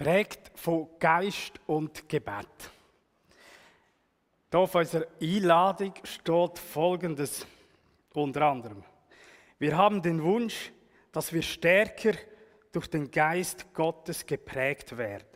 prägt 0.00 0.58
von 0.58 0.88
Geist 0.98 1.60
und 1.66 2.08
Gebet. 2.08 2.46
Hier 4.50 4.58
auf 4.60 4.74
unserer 4.74 5.06
Einladung 5.20 5.92
steht 6.04 6.58
Folgendes 6.58 7.46
unter 8.14 8.46
anderem. 8.46 8.82
Wir 9.58 9.76
haben 9.76 10.00
den 10.00 10.22
Wunsch, 10.22 10.72
dass 11.12 11.34
wir 11.34 11.42
stärker 11.42 12.14
durch 12.72 12.86
den 12.86 13.10
Geist 13.10 13.74
Gottes 13.74 14.24
geprägt 14.24 14.96
werden. 14.96 15.26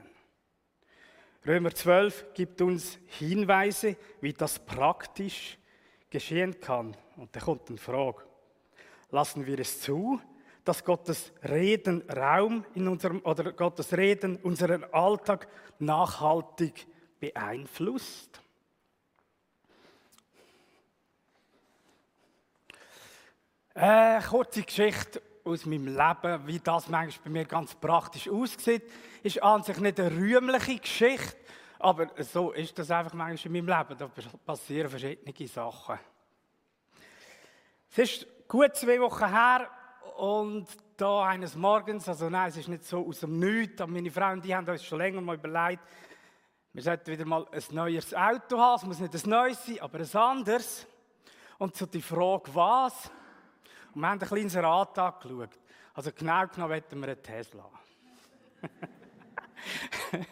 Römer 1.47 1.75
12 1.75 2.33
gibt 2.33 2.63
uns 2.63 2.99
Hinweise, 3.19 3.99
wie 4.23 4.33
das 4.33 4.59
praktisch 4.59 5.59
geschehen 6.09 6.59
kann. 6.59 6.97
Und 7.17 7.37
da 7.37 7.41
kommt 7.41 7.69
eine 7.69 7.77
Frage. 7.77 8.23
Lassen 9.11 9.45
wir 9.45 9.59
es 9.59 9.83
zu, 9.83 10.19
dass 10.65 10.83
Gottes 10.83 11.33
Reden 11.43 12.03
Raum 12.11 12.65
in 12.75 12.89
unserem, 12.89 13.21
oder 13.25 13.53
Gottes 13.53 13.93
Reden 13.97 14.37
unseren 14.37 14.85
Alltag 14.93 15.47
nachhaltig 15.79 16.87
beeinflusst? 17.21 18.41
Äh, 23.75 24.21
kurze 24.23 24.63
Geschichte 24.63 25.21
aus 25.45 25.67
meinem 25.67 25.89
Leben, 25.89 26.47
wie 26.47 26.61
das 26.61 26.89
manchmal 26.89 27.25
bei 27.25 27.31
mir 27.31 27.45
ganz 27.45 27.75
praktisch 27.75 28.29
aussieht, 28.29 28.85
ist 29.23 29.43
an 29.43 29.63
sich 29.63 29.79
nicht 29.79 30.01
eine 30.01 30.11
rühmliche 30.11 30.79
Geschichte, 30.79 31.37
aber 31.79 32.09
so 32.23 32.53
ist 32.53 32.79
das 32.79 32.91
einfach 32.91 33.13
manchmal 33.13 33.55
in 33.55 33.65
meinem 33.65 33.79
Leben. 33.79 33.99
Da 33.99 34.11
passieren 34.47 34.89
verschiedene 34.89 35.49
Sachen. 35.49 35.99
Es 37.91 37.99
ist 37.99 38.49
gut 38.49 38.75
zwei 38.77 39.01
Wochen 39.01 39.29
her 39.29 39.69
und 40.17 40.67
da 40.97 41.25
eines 41.25 41.57
Morgens, 41.57 42.09
also 42.09 42.29
nein, 42.29 42.49
es 42.49 42.57
ist 42.57 42.69
nicht 42.69 42.85
so 42.85 43.07
aus 43.07 43.21
dem 43.21 43.39
Nichts, 43.39 43.81
aber 43.81 43.93
meine 43.93 44.11
Frau 44.11 44.33
und 44.33 44.45
die 44.45 44.55
haben 44.55 44.69
uns 44.69 44.85
schon 44.85 44.99
länger 44.99 45.21
mal 45.21 45.37
überlegt, 45.37 45.83
wir 46.73 46.83
sollten 46.83 47.13
wieder 47.13 47.25
mal 47.25 47.47
ein 47.53 47.63
neues 47.71 48.13
Auto 48.15 48.59
haben. 48.59 48.81
Es 48.81 48.85
muss 48.85 48.99
nicht 48.99 49.15
ein 49.15 49.31
neues 49.31 49.65
sein, 49.65 49.81
aber 49.81 50.01
ein 50.01 50.17
anderes. 50.17 50.87
Und 51.59 51.77
so 51.77 51.87
die 51.87 52.03
Frage, 52.03 52.53
was? 52.53 53.11
Und 53.95 54.01
wir 54.01 54.09
haben 54.09 54.21
ein 54.21 54.27
kleines 54.29 54.57
Rad 54.57 54.99
angeschaut. 54.99 55.51
Also 55.95 56.11
genau 56.11 56.47
genommen 56.49 56.73
wollten 56.73 56.99
wir 57.01 57.09
einen 57.11 57.23
Tesla. 57.23 57.71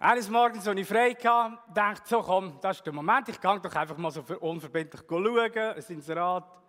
Eines 0.00 0.28
Morgens, 0.28 0.66
als 0.66 0.80
ich 0.80 0.88
frei 0.88 1.14
hatte, 1.14 1.58
dachte 1.72 2.02
ich 2.02 2.10
so, 2.10 2.20
komm, 2.20 2.58
das 2.60 2.78
ist 2.78 2.84
der 2.84 2.92
Moment, 2.92 3.28
ich 3.28 3.40
gehe 3.40 3.60
doch 3.60 3.74
einfach 3.76 3.96
mal 3.96 4.10
so 4.10 4.22
unverbindlich 4.40 5.02
schauen, 5.08 5.46
ein 5.56 5.84
Inserat 5.88 6.63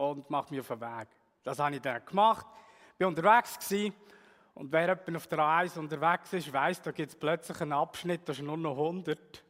und 0.00 0.30
mache 0.30 0.50
mich 0.50 0.60
auf 0.60 0.68
den 0.68 0.80
Weg. 0.80 1.08
Das 1.42 1.58
habe 1.58 1.74
ich 1.74 1.82
dann 1.82 2.04
gemacht, 2.04 2.46
bin 2.96 3.08
unterwegs 3.08 3.58
gewesen, 3.58 3.94
und 4.54 4.72
wer 4.72 4.88
jemand 4.88 5.16
auf 5.16 5.26
der 5.26 5.38
A1 5.38 5.78
unterwegs 5.78 6.32
ist, 6.32 6.52
weiss, 6.52 6.82
da 6.82 6.90
gibt 6.90 7.10
es 7.10 7.16
plötzlich 7.16 7.60
einen 7.60 7.72
Abschnitt, 7.72 8.22
da 8.24 8.32
ist 8.32 8.42
nur 8.42 8.56
noch 8.56 8.76
100, 8.76 9.44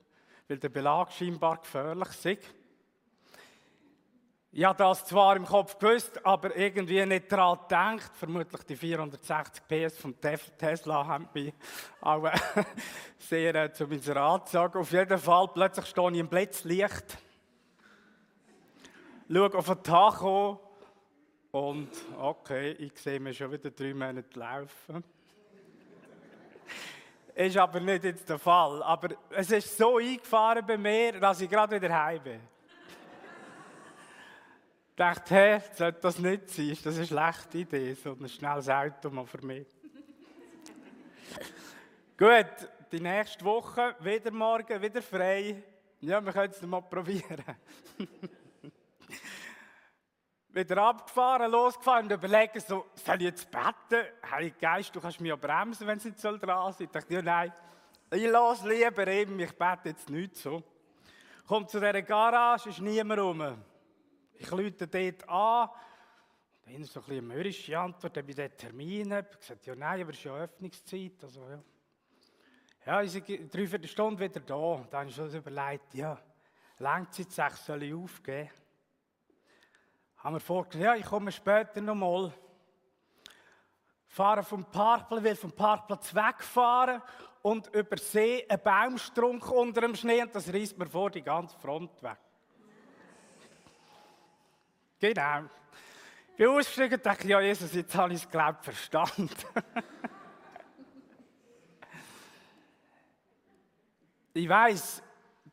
weil 0.46 0.58
der 0.58 0.68
Belag 0.68 1.10
scheinbar 1.12 1.56
gefährlich 1.56 2.08
ist. 2.24 2.54
Ich 4.52 4.64
habe 4.64 4.78
das 4.78 5.04
zwar 5.04 5.36
im 5.36 5.46
Kopf 5.46 5.78
gewusst, 5.78 6.24
aber 6.26 6.56
irgendwie 6.56 7.04
nicht 7.06 7.30
daran 7.30 7.58
gedacht. 7.62 8.10
Vermutlich 8.16 8.62
die 8.64 8.76
460 8.76 9.62
PS 9.68 9.96
vom 9.96 10.14
Tesla 10.20 11.06
haben 11.06 11.28
mich 11.32 11.54
auch 12.00 12.24
äh, 12.24 12.32
sehr 13.18 13.54
äh, 13.54 13.72
zu 13.72 13.86
meiner 13.86 14.16
Rat 14.16 14.54
Auf 14.56 14.92
jeden 14.92 15.18
Fall, 15.18 15.48
plötzlich 15.54 15.86
stehe 15.86 16.10
ich 16.10 16.18
im 16.18 16.28
Blitzlicht, 16.28 17.18
schaue 19.32 19.54
auf 19.54 19.66
den 19.66 19.82
Tacho 19.82 20.60
und 21.52 21.90
okay, 22.18 22.72
ich 22.72 22.98
sehe 22.98 23.20
mir 23.20 23.34
schon 23.34 23.52
wieder 23.52 23.70
drei 23.70 23.94
Monate 23.94 24.38
laufen. 24.38 25.04
ist 27.34 27.56
aber 27.56 27.80
nicht 27.80 28.04
jetzt 28.04 28.28
der 28.28 28.38
Fall. 28.38 28.82
Aber 28.82 29.08
es 29.30 29.50
ist 29.50 29.76
so 29.76 29.98
eingefahren 29.98 30.64
bei 30.66 30.76
mir, 30.76 31.20
dass 31.20 31.40
ich 31.40 31.50
gerade 31.50 31.80
wieder 31.80 32.04
heim 32.04 32.22
bin 32.22 32.40
dachte, 35.00 35.34
hä, 35.34 35.60
sollte 35.72 36.00
das 36.02 36.18
nicht 36.18 36.50
sein? 36.50 36.68
Ist 36.68 36.84
das 36.84 36.96
eine 36.96 37.06
schlechte 37.06 37.58
Idee, 37.58 37.94
so 37.94 38.12
ein 38.12 38.28
schnelles 38.28 38.68
Auto 38.68 39.08
mal 39.08 39.24
für 39.24 39.42
mich? 39.44 39.66
Gut, 42.18 42.68
die 42.92 43.00
nächste 43.00 43.42
Woche, 43.42 43.96
wieder 44.00 44.30
morgen, 44.30 44.82
wieder 44.82 45.00
frei. 45.00 45.62
Ja, 46.00 46.22
wir 46.22 46.32
können 46.34 46.52
es 46.52 46.60
mal 46.60 46.82
probieren. 46.82 47.42
wieder 50.52 50.82
abgefahren, 50.82 51.50
losgefahren 51.50 52.06
und 52.06 52.12
überlegen, 52.12 52.60
so, 52.60 52.86
soll 52.94 53.16
ich 53.16 53.22
jetzt 53.22 53.50
beten? 53.50 54.06
Heilige 54.30 54.56
Geist, 54.58 54.94
du 54.94 55.00
kannst 55.00 55.20
mich 55.20 55.28
ja 55.28 55.36
bremsen, 55.36 55.86
wenn 55.86 55.98
es 55.98 56.04
nicht 56.04 56.22
dran 56.22 56.40
sein 56.40 56.72
soll. 56.72 56.86
Ich 56.86 56.90
dachte, 56.90 57.14
ja, 57.14 57.22
nein, 57.22 57.52
ich 58.12 58.26
lasse 58.26 58.68
lieber 58.68 59.06
eben, 59.06 59.38
ich 59.38 59.56
bete 59.56 59.90
jetzt 59.90 60.10
nicht 60.10 60.36
so. 60.36 60.62
Kommt 61.46 61.70
zu 61.70 61.78
dieser 61.78 62.02
Garage, 62.02 62.70
ist 62.70 62.80
niemand 62.80 63.20
rum. 63.20 63.62
Ich 64.34 64.50
lüte 64.50 64.86
dort 64.86 65.28
an. 65.28 65.68
Dann 66.64 66.84
so 66.84 67.00
ein 67.00 67.06
bisschen 67.06 67.10
eine 67.10 67.22
mürrische 67.22 67.78
Antwort, 67.78 68.16
ob 68.16 68.28
ich 68.28 68.36
dort 68.36 68.56
Termin 68.56 69.12
habe. 69.12 69.28
Ich 69.32 69.38
gesagt, 69.38 69.66
ja 69.66 69.74
nein, 69.74 70.00
aber 70.00 70.10
es 70.10 70.18
ist 70.18 70.24
ja 70.24 70.36
Öffnungszeit. 70.36 71.12
Also, 71.22 71.48
ja. 71.48 71.62
ja, 72.86 73.02
ich 73.02 73.22
bin 73.24 73.50
dreiviertel 73.50 73.88
Stunde 73.88 74.22
wieder 74.22 74.40
da. 74.40 74.86
Dann 74.90 75.00
habe 75.00 75.10
ich 75.10 75.16
schon 75.16 75.34
überlegt, 75.34 75.94
ja, 75.94 76.20
Langzeit 76.78 77.30
6 77.30 77.66
soll 77.66 77.82
ich 77.82 77.94
aufgeben. 77.94 78.50
Haben 80.22 80.36
wir 80.36 80.40
vorgestellt, 80.40 80.84
ja, 80.84 80.94
ich 80.96 81.06
komme 81.06 81.32
später 81.32 81.80
nochmal. 81.80 82.32
Fahren 84.06 84.44
vom 84.44 84.64
Parkplatz, 84.64 85.22
will 85.22 85.36
vom 85.36 85.52
Parkplatz 85.52 86.14
wegfahren 86.14 87.00
und 87.42 87.68
übersehe 87.74 88.44
einen 88.50 88.60
Baumstrunk 88.60 89.50
unter 89.50 89.80
dem 89.80 89.94
Schnee 89.94 90.22
und 90.22 90.34
das 90.34 90.52
reißt 90.52 90.76
mir 90.76 90.86
vor 90.86 91.10
die 91.10 91.22
ganze 91.22 91.56
Front 91.58 92.02
weg. 92.02 92.18
Genau. 94.98 95.44
Ich 96.32 96.36
bin 96.36 96.48
ausgestiegen 96.48 96.94
und 96.94 97.06
dachte, 97.06 97.26
ja, 97.26 97.40
Jesus, 97.40 97.72
jetzt 97.72 97.94
habe 97.94 98.12
ich 98.12 98.22
es, 98.22 98.28
glaube 98.28 98.58
ich, 98.60 98.64
verstanden. 98.64 99.30
ich 104.34 104.48
weiß, 104.48 105.02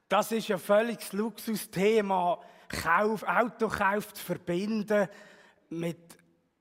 das 0.10 0.32
ist 0.34 0.52
ein 0.52 0.60
völliges 0.60 1.14
Luxusthema, 1.14 2.40
Kauf, 2.70 3.24
Autokauf 3.24 4.14
zu 4.14 4.24
verbinden 4.24 5.08
mit 5.70 6.18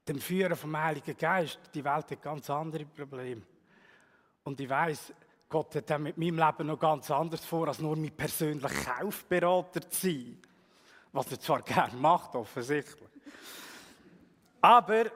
dem 0.09 0.21
Führen 0.21 0.57
vom 0.57 0.77
Heiligen 0.77 1.17
Geist. 1.17 1.59
Die 1.75 1.85
Welt 1.85 2.11
hat 2.11 2.23
ganz 2.23 2.49
andere 2.51 2.85
Probleme. 2.85 3.43
Und 4.45 4.61
ich 4.61 4.69
weiß, 4.69 5.13
Gott 5.49 5.75
hat 5.77 6.01
mit 6.01 6.17
meinem 6.17 6.39
Leben 6.39 6.67
noch 6.67 6.79
ganz 6.79 7.11
anders 7.11 7.45
vor, 7.45 7.69
als 7.69 7.79
nur 7.79 7.97
mein 7.97 8.11
persönlicher 8.11 8.69
Kaufberater 8.69 9.89
zu 9.91 10.09
sein. 10.09 10.43
Was 11.13 11.31
er 11.31 11.41
zwar 11.41 11.63
gerne 11.63 11.97
macht, 11.97 12.35
offensichtlich. 12.35 13.09
Aber 14.61 15.07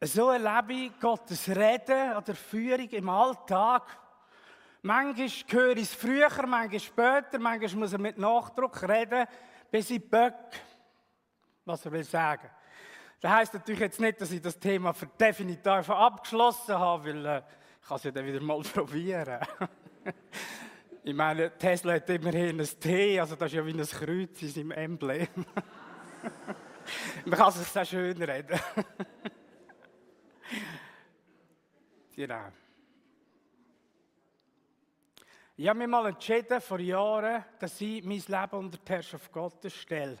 so 0.00 0.30
erlebe 0.30 0.72
ich 0.72 1.00
Gottes 1.00 1.48
Reden 1.48 2.16
oder 2.16 2.34
Führung 2.34 2.88
im 2.88 3.08
Alltag. 3.08 3.82
Manchmal 4.88 5.28
höre 5.48 5.76
ich 5.76 5.82
es 5.82 5.94
früher, 5.94 6.30
manchmal 6.46 6.80
später, 6.80 7.38
manchmal 7.38 7.74
muss 7.74 7.92
er 7.92 7.98
mit 7.98 8.16
Nachdruck 8.16 8.82
reden, 8.88 9.26
bis 9.70 9.90
ich 9.90 10.02
böck, 10.08 10.32
was 11.66 11.84
er 11.84 11.92
will 11.92 12.04
sagen. 12.04 12.48
Das 13.20 13.30
heisst 13.30 13.52
natürlich 13.52 13.80
jetzt 13.80 14.00
nicht, 14.00 14.18
dass 14.18 14.30
ich 14.30 14.40
das 14.40 14.58
Thema 14.58 14.94
für 14.94 15.04
definitiv 15.06 15.90
abgeschlossen 15.90 16.78
habe, 16.78 17.04
weil 17.04 17.26
äh, 17.26 17.42
ich 17.82 17.86
kann 17.86 17.96
es 17.98 18.04
ja 18.04 18.10
dann 18.12 18.24
wieder 18.24 18.40
mal 18.40 18.62
probieren. 18.74 19.40
Ich 21.04 21.14
meine, 21.14 21.50
Tesla 21.58 21.92
hat 21.92 22.08
immerhin 22.08 22.58
ein 22.58 22.80
T, 22.80 23.20
also 23.20 23.36
das 23.36 23.48
ist 23.48 23.56
ja 23.56 23.66
wie 23.66 23.78
ein 23.78 23.86
Kreuz 23.86 24.40
in 24.40 24.48
seinem 24.48 24.70
Emblem. 24.70 25.28
Man 27.26 27.38
kann 27.38 27.48
es 27.48 27.70
sehr 27.70 27.84
schön 27.84 28.22
reden. 28.22 28.58
genau. 32.16 32.46
Ich 35.60 35.66
habe 35.66 35.80
mich 35.80 35.88
mal 35.88 36.06
entschieden, 36.06 36.60
vor 36.60 36.78
Jahren, 36.78 37.44
dass 37.58 37.80
ich 37.80 38.04
mein 38.04 38.22
Leben 38.28 38.56
unter 38.56 38.78
die 38.78 38.92
Herrschaft 38.92 39.32
Gottes 39.32 39.74
stelle. 39.74 40.16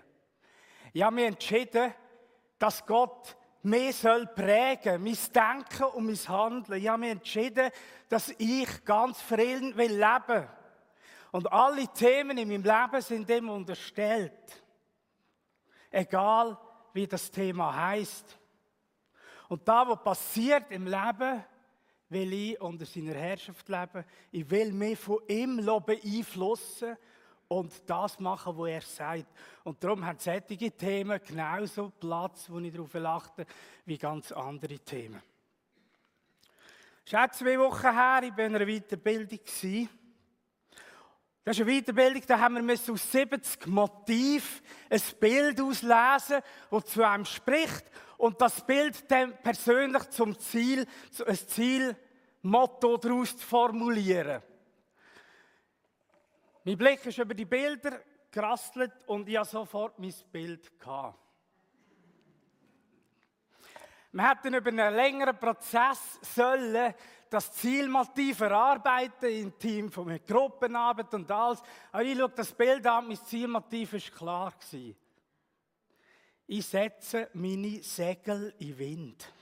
Ich 0.92 1.00
habe 1.00 1.14
mich 1.14 1.26
entschieden, 1.26 1.94
dass 2.58 2.84
Gott 2.84 3.36
mich 3.62 3.94
soll 3.94 4.26
prägen, 4.26 5.00
mein 5.00 5.16
Denken 5.32 5.84
und 5.94 6.06
mein 6.06 6.16
Handeln. 6.16 6.82
Ich 6.82 6.88
habe 6.88 6.98
mich 6.98 7.12
entschieden, 7.12 7.70
dass 8.08 8.30
ich 8.36 8.84
ganz 8.84 9.22
ihn 9.30 9.76
will 9.76 9.92
leben 9.92 10.48
und 11.30 11.52
alle 11.52 11.86
Themen 11.86 12.36
in 12.36 12.48
meinem 12.48 12.64
Leben 12.64 13.00
sind 13.00 13.28
dem 13.28 13.48
unterstellt. 13.48 14.32
Egal, 15.88 16.58
wie 16.92 17.06
das 17.06 17.30
Thema 17.30 17.76
heißt. 17.76 18.36
Und 19.48 19.68
da, 19.68 19.86
was 19.86 20.02
passiert 20.02 20.72
im 20.72 20.88
Leben, 20.88 21.44
will 22.08 22.32
ich 22.32 22.60
unter 22.60 22.86
seiner 22.86 23.14
Herrschaft 23.14 23.68
leben. 23.68 24.04
Ich 24.30 24.48
will 24.50 24.72
mich 24.72 24.98
von 24.98 25.20
ihm 25.28 25.56
beeinflussen 25.84 26.96
und 27.48 27.72
das 27.88 28.20
machen, 28.20 28.56
was 28.56 28.68
er 28.68 28.80
sagt. 28.80 29.26
Und 29.64 29.82
darum 29.82 30.04
haben 30.04 30.18
solche 30.18 30.70
Themen 30.70 31.20
genauso 31.26 31.90
Platz, 31.90 32.48
wo 32.48 32.58
ich 32.58 32.72
darauf 32.72 32.94
achte, 32.94 33.46
wie 33.84 33.98
ganz 33.98 34.32
andere 34.32 34.78
Themen. 34.78 35.22
ist 37.04 37.14
auch 37.14 37.30
zwei 37.30 37.58
Wochen 37.58 37.92
her, 37.92 38.20
ich 38.22 38.36
war 38.36 38.44
in 38.44 38.54
einer 38.54 38.66
Weiterbildung. 38.66 39.40
Das 41.44 41.58
ist 41.58 41.62
eine 41.62 41.80
Weiterbildung, 41.80 42.22
da 42.26 42.38
haben 42.38 42.68
wir 42.68 42.74
aus 42.74 43.12
70 43.12 43.66
Motiven 43.66 44.60
ein 44.90 45.00
Bild 45.18 45.60
auslesen, 45.60 46.42
das 46.70 46.84
zu 46.84 47.02
einem 47.02 47.24
spricht 47.24 47.90
und 48.18 48.40
das 48.40 48.60
Bild 48.66 49.10
dann 49.10 49.36
persönlich 49.42 50.10
zum 50.10 50.38
Ziel, 50.38 50.86
ein 51.26 51.36
Zielmotto 51.36 52.96
daraus 52.98 53.36
zu 53.36 53.46
formulieren. 53.46 54.42
Mein 56.64 56.76
Blick 56.76 57.06
ist 57.06 57.18
über 57.18 57.32
die 57.32 57.46
Bilder 57.46 58.02
gerasselt 58.30 58.92
und 59.06 59.28
ich 59.28 59.38
hatte 59.38 59.50
sofort 59.50 59.98
mein 59.98 60.12
Bild. 60.30 60.78
Gehabt. 60.78 61.18
Wir 64.12 64.30
hätten 64.30 64.54
über 64.54 64.68
einen 64.68 64.94
längeren 64.94 65.38
Prozess 65.38 66.18
sollen 66.20 66.94
das 67.30 67.52
Zielmotiv 67.52 68.40
erarbeiten 68.40 69.26
im 69.26 69.58
Team 69.58 69.92
von 69.92 70.18
Gruppenarbeit 70.26 71.12
und 71.14 71.30
alles. 71.30 71.62
Aber 71.92 72.02
ich 72.02 72.18
schaue 72.18 72.30
das 72.30 72.52
Bild 72.52 72.86
an, 72.86 73.06
mein 73.06 73.16
Zielmotiv 73.16 73.92
war 73.92 74.00
klar. 74.00 74.54
Ich 76.50 76.66
setze 76.66 77.28
meine 77.34 77.82
Segel 77.82 78.54
in 78.58 78.78
Wind. 78.78 79.32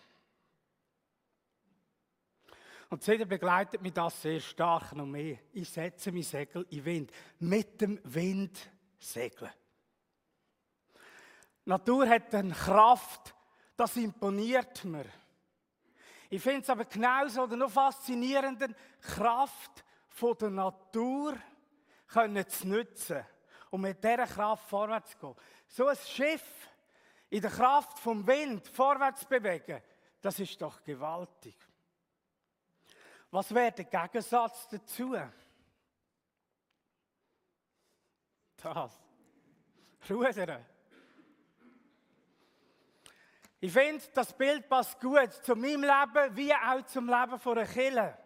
Und 2.90 3.02
seitdem 3.02 3.28
begleitet 3.28 3.80
mich 3.80 3.92
das 3.92 4.20
sehr 4.20 4.40
stark 4.40 4.92
noch 4.92 5.06
mehr. 5.06 5.38
Ich 5.52 5.70
setze 5.70 6.10
meine 6.10 6.24
Segel 6.24 6.66
in 6.68 6.84
Wind. 6.84 7.12
Mit 7.38 7.80
dem 7.80 8.00
Wind 8.02 8.58
segeln. 8.98 9.52
Natur 11.64 12.08
hat 12.08 12.34
eine 12.34 12.52
Kraft, 12.52 13.34
das 13.76 13.96
imponiert 13.96 14.84
mir. 14.84 15.06
Ich 16.28 16.42
finde 16.42 16.62
es 16.62 16.70
aber 16.70 16.86
genauso 16.86 17.44
oder 17.44 17.56
noch 17.56 17.70
faszinierender, 17.70 18.70
Kraft 19.00 19.84
von 20.08 20.36
der 20.38 20.50
Natur 20.50 21.36
können 22.08 22.48
zu 22.48 22.66
nutzen 22.66 23.24
um 23.70 23.80
mit 23.80 24.02
dieser 24.02 24.26
Kraft 24.26 24.68
vorwärts 24.68 25.10
zu 25.10 25.18
gehen. 25.18 25.34
So 25.68 25.86
ein 25.86 25.96
Schiff 25.96 26.42
in 27.30 27.40
der 27.40 27.50
Kraft 27.50 27.98
vom 27.98 28.26
Wind 28.26 28.66
vorwärts 28.68 29.24
bewegen, 29.24 29.82
das 30.20 30.38
ist 30.40 30.60
doch 30.60 30.82
gewaltig. 30.82 31.56
Was 33.30 33.52
wäre 33.54 33.72
der 33.72 33.84
Gegensatz 33.84 34.68
dazu? 34.68 35.16
Das. 38.56 38.92
Rudern. 40.08 40.64
Ich 43.58 43.72
finde, 43.72 44.04
das 44.14 44.32
Bild 44.32 44.68
passt 44.68 45.00
gut 45.00 45.32
zu 45.32 45.56
meinem 45.56 45.82
Leben 45.82 46.36
wie 46.36 46.54
auch 46.54 46.84
zum 46.86 47.08
Leben 47.08 47.38
von 47.38 47.58
einer 47.58 47.66
Kille. 47.66 48.18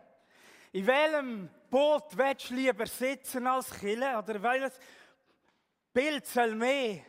In 0.73 0.87
welchem 0.87 1.50
Boot 1.70 2.17
willst 2.17 2.50
du 2.50 2.55
lieber 2.55 2.87
sitzen 2.87 3.47
als 3.47 3.70
Kille? 3.70 4.19
Oder 4.19 4.43
welches 4.43 4.79
Bild 5.93 6.26
soll 6.26 6.55
mehr 6.55 7.05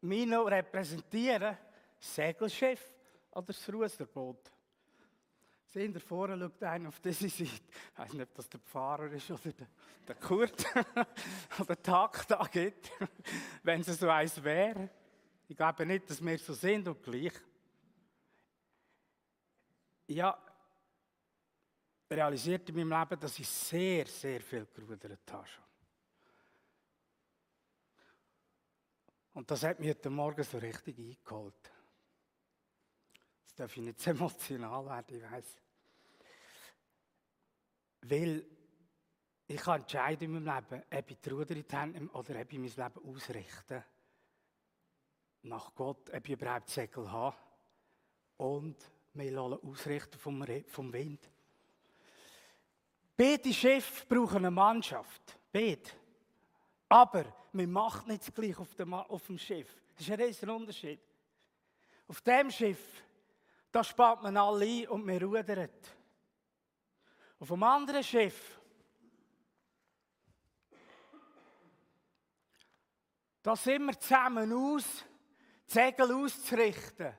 Mino 0.00 0.42
repräsentieren? 0.42 1.56
Segelschiff 1.98 2.94
oder 3.30 3.46
das 3.46 3.72
Ruderboot? 3.72 4.52
Sehen, 5.64 5.92
da 5.92 6.00
vorne 6.00 6.38
schaut 6.38 6.62
einer 6.62 6.88
auf 6.88 7.00
diese 7.00 7.28
Seite. 7.28 7.44
Ich 7.44 7.98
weiß 7.98 8.12
nicht, 8.12 8.22
ob 8.22 8.34
das 8.34 8.48
der 8.48 8.60
Pfarrer 8.60 9.12
ist 9.12 9.30
oder 9.30 9.52
der, 9.52 9.66
der 10.06 10.14
Kurt 10.14 10.64
oder 11.60 11.82
Tag 11.82 12.26
da 12.28 12.46
gibt, 12.50 12.92
wenn 13.62 13.80
es 13.80 13.98
so 13.98 14.08
eins 14.08 14.42
wäre. 14.42 14.88
Ich 15.48 15.56
glaube 15.56 15.84
nicht, 15.84 16.08
dass 16.08 16.24
wir 16.24 16.38
so 16.38 16.54
sind 16.54 16.86
und 16.88 17.02
gleich. 17.02 17.32
Ich 20.06 20.20
habe 20.20 20.38
realisiert 22.10 22.68
in 22.68 22.76
meinem 22.76 23.00
Leben, 23.00 23.20
dass 23.20 23.38
ich 23.38 23.48
sehr, 23.48 24.06
sehr 24.06 24.40
viel 24.40 24.66
gerudert 24.72 25.20
habe 25.32 25.46
Und 29.36 29.50
das 29.50 29.64
hat 29.64 29.78
mir 29.80 29.90
heute 29.90 30.08
Morgen 30.08 30.42
so 30.42 30.56
richtig 30.56 30.96
eingeholt. 30.98 31.70
Jetzt 33.42 33.60
darf 33.60 33.76
ich 33.76 33.82
nicht 33.82 34.06
emotional 34.06 34.86
werden, 34.86 35.14
ich 35.14 35.30
weiß. 35.30 35.56
Weil 38.00 38.46
ich 39.46 39.60
kann 39.60 39.82
entscheiden 39.82 40.34
in 40.34 40.42
meinem 40.42 40.56
Leben, 40.56 40.82
ob 40.90 41.10
ich 41.10 41.18
die 41.18 41.28
Ruder 41.28 41.54
in 41.54 41.66
die 41.68 41.76
Hand 41.76 41.92
nehme 41.92 42.10
oder 42.12 42.40
ob 42.40 42.50
ich 42.50 42.58
mein 42.58 42.70
Leben 42.70 43.14
ausrichte. 43.14 43.84
Nach 45.42 45.74
Gott, 45.74 46.08
ob 46.08 46.24
ich 46.24 46.32
überhaupt 46.32 46.70
Segel 46.70 47.12
habe. 47.12 47.36
Und 48.38 48.90
wir 49.12 49.38
ausrichten 49.38 50.18
vom, 50.18 50.46
vom 50.66 50.90
Wind. 50.94 51.28
Beide 53.14 53.52
Schiffe 53.52 54.06
brauchen 54.06 54.38
eine 54.38 54.50
Mannschaft. 54.50 55.38
Beide. 55.52 55.90
Aber 56.88 57.24
man 57.52 57.70
macht 57.70 58.06
nicht 58.06 58.34
gleich 58.34 58.58
auf 58.58 58.74
dem, 58.74 58.94
auf 58.94 59.26
dem 59.26 59.38
Schiff. 59.38 59.74
Das 59.94 60.06
ist 60.06 60.12
ein 60.12 60.20
riesiger 60.20 60.54
Unterschied. 60.54 61.00
Auf 62.08 62.20
dem 62.20 62.50
Schiff, 62.50 63.02
da 63.72 63.82
spart 63.82 64.22
man 64.22 64.36
alle 64.36 64.64
ein 64.64 64.88
und 64.88 65.04
man 65.04 65.18
rudert. 65.22 65.96
Auf 67.38 67.48
dem 67.48 67.62
anderen 67.62 68.04
Schiff, 68.04 68.58
da 73.42 73.56
sind 73.56 73.84
wir 73.84 73.98
zusammen 73.98 74.52
aus, 74.52 75.04
die 75.68 75.72
Segel 75.72 76.12
auszurichten 76.12 77.12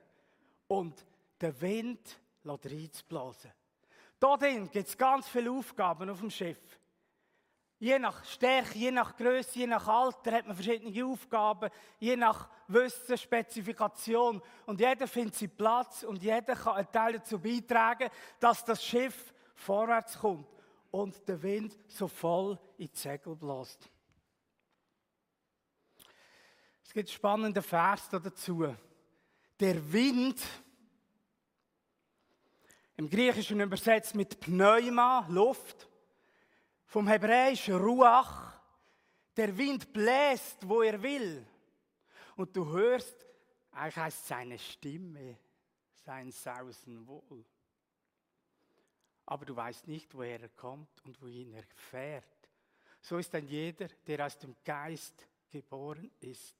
und 0.66 1.04
den 1.40 1.60
Wind 1.60 2.20
reinzublasen. 2.44 3.52
Drin 4.18 4.70
gibt 4.70 4.88
es 4.88 4.96
ganz 4.96 5.28
viele 5.28 5.50
Aufgaben 5.52 6.10
auf 6.10 6.20
dem 6.20 6.30
Schiff. 6.30 6.77
Je 7.80 7.98
nach 7.98 8.24
Stärke, 8.24 8.76
je 8.76 8.90
nach 8.90 9.16
Größe, 9.16 9.60
je 9.60 9.66
nach 9.66 9.86
Alter 9.86 10.32
hat 10.32 10.46
man 10.46 10.56
verschiedene 10.56 11.04
Aufgaben, 11.04 11.70
je 12.00 12.16
nach 12.16 12.50
Wissen, 12.66 13.16
Spezifikation. 13.16 14.42
Und 14.66 14.80
jeder 14.80 15.06
findet 15.06 15.36
seinen 15.36 15.56
Platz 15.56 16.02
und 16.02 16.20
jeder 16.20 16.56
kann 16.56 16.74
einen 16.74 16.90
Teil 16.90 17.12
dazu 17.14 17.38
beitragen, 17.38 18.10
dass 18.40 18.64
das 18.64 18.84
Schiff 18.84 19.32
vorwärts 19.54 20.18
kommt 20.18 20.48
und 20.90 21.28
der 21.28 21.40
Wind 21.40 21.78
so 21.86 22.08
voll 22.08 22.58
in 22.78 22.88
die 22.88 22.98
Segel 22.98 23.36
bläst. 23.36 23.88
Es 26.82 26.92
gibt 26.92 27.10
spannende 27.10 27.62
Vers 27.62 28.08
dazu. 28.08 28.74
Der 29.60 29.92
Wind 29.92 30.40
im 32.96 33.08
Griechischen 33.08 33.60
übersetzt 33.60 34.14
mit 34.16 34.40
Pneuma, 34.40 35.24
Luft. 35.28 35.88
Vom 36.88 37.06
Hebräischen 37.06 37.76
Ruach. 37.76 38.58
Der 39.36 39.56
Wind 39.56 39.92
bläst, 39.92 40.66
wo 40.66 40.82
er 40.82 41.00
will. 41.00 41.46
Und 42.34 42.56
du 42.56 42.66
hörst, 42.66 43.14
eigentlich 43.70 43.96
heißt 43.96 44.26
seine 44.26 44.58
Stimme, 44.58 45.38
sein 45.92 46.32
Sausen 46.32 47.06
wohl. 47.06 47.44
Aber 49.26 49.44
du 49.44 49.54
weißt 49.54 49.86
nicht, 49.86 50.14
woher 50.14 50.40
er 50.40 50.48
kommt 50.48 50.88
und 51.04 51.20
wohin 51.20 51.52
er 51.52 51.64
fährt. 51.74 52.24
So 53.02 53.18
ist 53.18 53.32
dann 53.34 53.46
jeder, 53.46 53.88
der 54.06 54.24
aus 54.24 54.38
dem 54.38 54.56
Geist 54.64 55.28
geboren 55.50 56.10
ist. 56.20 56.56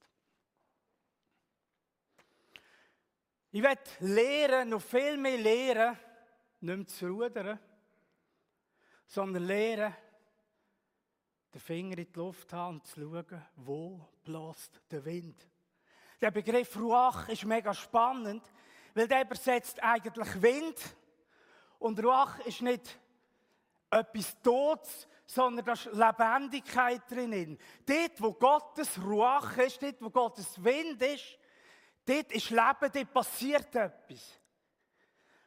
Ich 3.51 3.63
werde 3.63 3.81
lehren, 4.01 4.69
noch 4.69 4.81
viel 4.81 5.17
mehr 5.17 5.37
lehren, 5.37 5.97
nicht 6.61 6.77
mehr 6.77 6.87
zu 6.87 7.07
rudern, 7.07 7.59
sondern 9.07 9.43
lernen, 9.43 9.95
den 11.53 11.61
Finger 11.61 11.97
in 11.97 12.11
die 12.11 12.19
Luft 12.19 12.53
haben 12.53 12.77
und 12.77 12.87
zu 12.87 13.01
schauen, 13.01 13.45
wo 13.55 13.99
bläst 14.23 14.81
der 14.91 15.03
Wind. 15.05 15.47
Der 16.21 16.31
Begriff 16.31 16.75
Ruach 16.77 17.29
ist 17.29 17.45
mega 17.45 17.73
spannend, 17.73 18.43
weil 18.93 19.07
der 19.07 19.23
übersetzt 19.23 19.81
eigentlich 19.81 20.41
Wind. 20.41 20.77
Und 21.79 22.03
Ruach 22.03 22.39
ist 22.39 22.61
nicht 22.61 22.99
etwas 23.89 24.39
Todes, 24.41 25.07
sondern 25.25 25.65
da 25.65 25.73
ist 25.73 25.85
Lebendigkeit 25.85 27.01
drinnen. 27.09 27.57
Dort, 27.85 28.21
wo 28.21 28.33
Gottes 28.33 28.99
Ruach 29.01 29.57
ist, 29.57 29.81
dort, 29.81 30.01
wo 30.01 30.09
Gottes 30.09 30.61
Wind 30.63 31.01
ist, 31.01 31.37
dort 32.05 32.31
ist 32.31 32.49
Leben, 32.49 32.91
dort 32.93 33.13
passiert 33.13 33.75
etwas. 33.75 34.39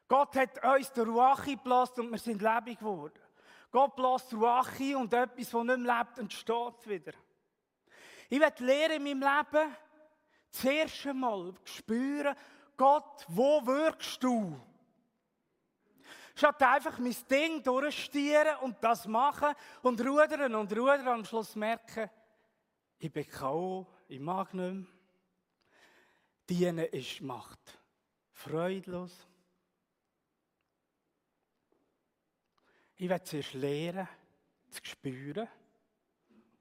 Gott 0.08 0.36
hat 0.36 0.64
uns 0.64 0.92
den 0.92 1.08
Ruach 1.08 1.44
geblasen 1.44 2.04
und 2.04 2.12
wir 2.12 2.18
sind 2.18 2.42
lebendig 2.42 2.78
geworden. 2.78 3.18
Gott 3.72 3.96
bläst 3.96 4.32
Ruach 4.34 4.78
und 4.96 5.12
etwas, 5.14 5.50
das 5.50 5.64
nicht 5.64 5.78
mehr 5.78 5.98
lebt, 5.98 6.18
entsteht 6.18 6.86
wieder. 6.86 7.12
Ich 8.28 8.38
werde 8.38 8.64
lernen 8.64 9.06
in 9.06 9.18
meinem 9.18 9.36
Leben, 9.52 9.76
zuerst 10.50 11.06
einmal 11.06 11.54
spüren, 11.64 12.36
Gott, 12.76 13.24
wo 13.28 13.64
wirkst 13.66 14.22
du? 14.22 14.60
Statt 16.34 16.62
einfach 16.62 16.98
mein 16.98 17.16
Ding 17.30 17.62
durchstieren 17.62 18.58
und 18.60 18.76
das 18.82 19.06
machen 19.06 19.54
und 19.82 20.00
rudern 20.00 20.54
und 20.54 20.72
rudern 20.72 21.00
und 21.00 21.08
am 21.08 21.24
Schluss 21.24 21.56
merken, 21.56 22.10
ich 22.98 23.12
bin 23.12 23.26
K.O., 23.26 23.86
ich 24.06 24.20
mag 24.20 24.52
nicht 24.54 24.74
mehr. 24.74 24.86
Dienen 26.48 26.86
ist 26.86 27.20
Macht. 27.20 27.80
Freudlos. 28.30 29.26
Ich 33.02 33.08
werde 33.08 33.24
zuerst 33.24 33.54
lernen, 33.54 34.08
zu 34.70 34.80
spüren, 34.84 35.48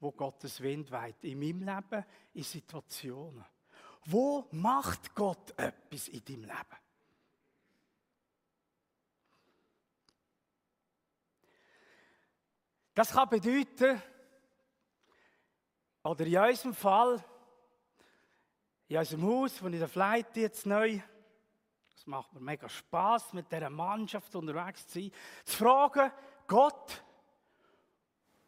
wo 0.00 0.10
Gottes 0.10 0.60
Wind 0.60 0.90
weht. 0.90 1.22
In 1.22 1.38
meinem 1.38 1.60
Leben, 1.62 2.04
in 2.34 2.42
Situationen. 2.42 3.44
Wo 4.06 4.48
macht 4.50 5.14
Gott 5.14 5.56
etwas 5.56 6.08
in 6.08 6.24
deinem 6.24 6.40
Leben? 6.40 6.76
Das 12.92 13.12
kann 13.12 13.28
bedeuten, 13.28 14.02
oder 16.02 16.26
in 16.26 16.38
unserem 16.38 16.74
Fall, 16.74 17.24
in 18.88 18.96
unserem 18.96 19.22
Haus, 19.22 19.62
wo 19.62 19.68
ich 19.68 19.88
Flight 19.88 20.36
jetzt 20.38 20.66
neu, 20.66 21.00
es 22.02 22.06
macht 22.08 22.32
mir 22.32 22.40
mega 22.40 22.68
Spaß, 22.68 23.32
mit 23.32 23.52
dieser 23.52 23.70
Mannschaft 23.70 24.34
unterwegs 24.34 24.88
zu 24.88 24.98
sein, 24.98 25.12
zu 25.44 25.56
fragen, 25.58 26.10
Gott, 26.46 27.02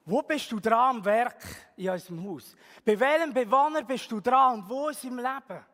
wo 0.04 0.22
bist 0.22 0.52
du 0.52 0.60
dran 0.60 0.96
am 0.96 1.04
Werk 1.04 1.42
in 1.76 1.88
unserem 1.88 2.28
Haus? 2.28 2.54
Bei 2.84 2.98
welchem 2.98 3.32
Bewohner 3.32 3.82
bist 3.82 4.10
du 4.10 4.20
dran 4.20 4.60
und 4.60 4.68
wo 4.68 4.88
ist 4.88 5.04
im 5.04 5.16
Leben? 5.16 5.64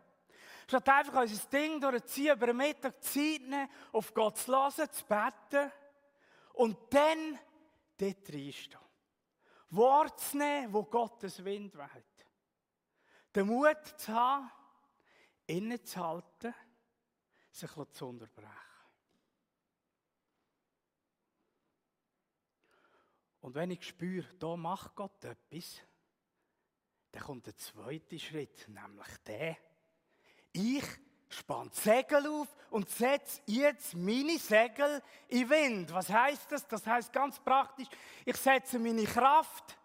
Statt 0.68 0.88
einfach 0.88 1.22
unser 1.22 1.48
Ding 1.48 1.80
durchziehen, 1.80 2.36
über 2.36 2.46
den 2.46 2.56
Mittag 2.56 3.02
Zeit 3.02 3.42
nehmen, 3.42 3.68
auf 3.92 4.14
Gott 4.14 4.38
zu 4.38 4.52
hören, 4.52 4.90
zu 4.92 5.04
beten 5.04 5.72
und 6.54 6.76
dann 6.90 7.38
dort 7.98 8.32
reinstehen. 8.32 8.78
Wort 9.70 10.20
zu 10.20 10.38
nehmen, 10.38 10.72
wo 10.72 10.84
Gottes 10.84 11.44
Wind 11.44 11.76
weht. 11.76 12.26
Den 13.34 13.46
Mut 13.46 13.84
zu 13.96 14.12
haben, 14.12 14.50
innezuhalten, 15.46 16.54
sich 17.50 17.70
zu 17.92 18.06
unterbrechen. 18.06 18.69
Und 23.40 23.54
wenn 23.54 23.70
ich 23.70 23.86
spüre, 23.86 24.26
da 24.38 24.56
macht 24.56 24.94
Gott 24.94 25.24
etwas, 25.24 25.80
dann 27.12 27.22
kommt 27.22 27.46
der 27.46 27.56
zweite 27.56 28.18
Schritt, 28.18 28.68
nämlich 28.68 29.08
der. 29.26 29.56
Ich 30.52 30.84
spann 31.28 31.70
Segel 31.72 32.26
auf 32.26 32.48
und 32.70 32.88
setze 32.88 33.40
jetzt 33.46 33.94
meine 33.94 34.38
Segel 34.38 35.02
in 35.28 35.48
Wind. 35.48 35.92
Was 35.92 36.08
heißt 36.08 36.52
das? 36.52 36.66
Das 36.66 36.86
heißt 36.86 37.12
ganz 37.12 37.38
praktisch, 37.40 37.88
ich 38.24 38.36
setze 38.36 38.78
meine 38.78 39.04
Kraft, 39.04 39.78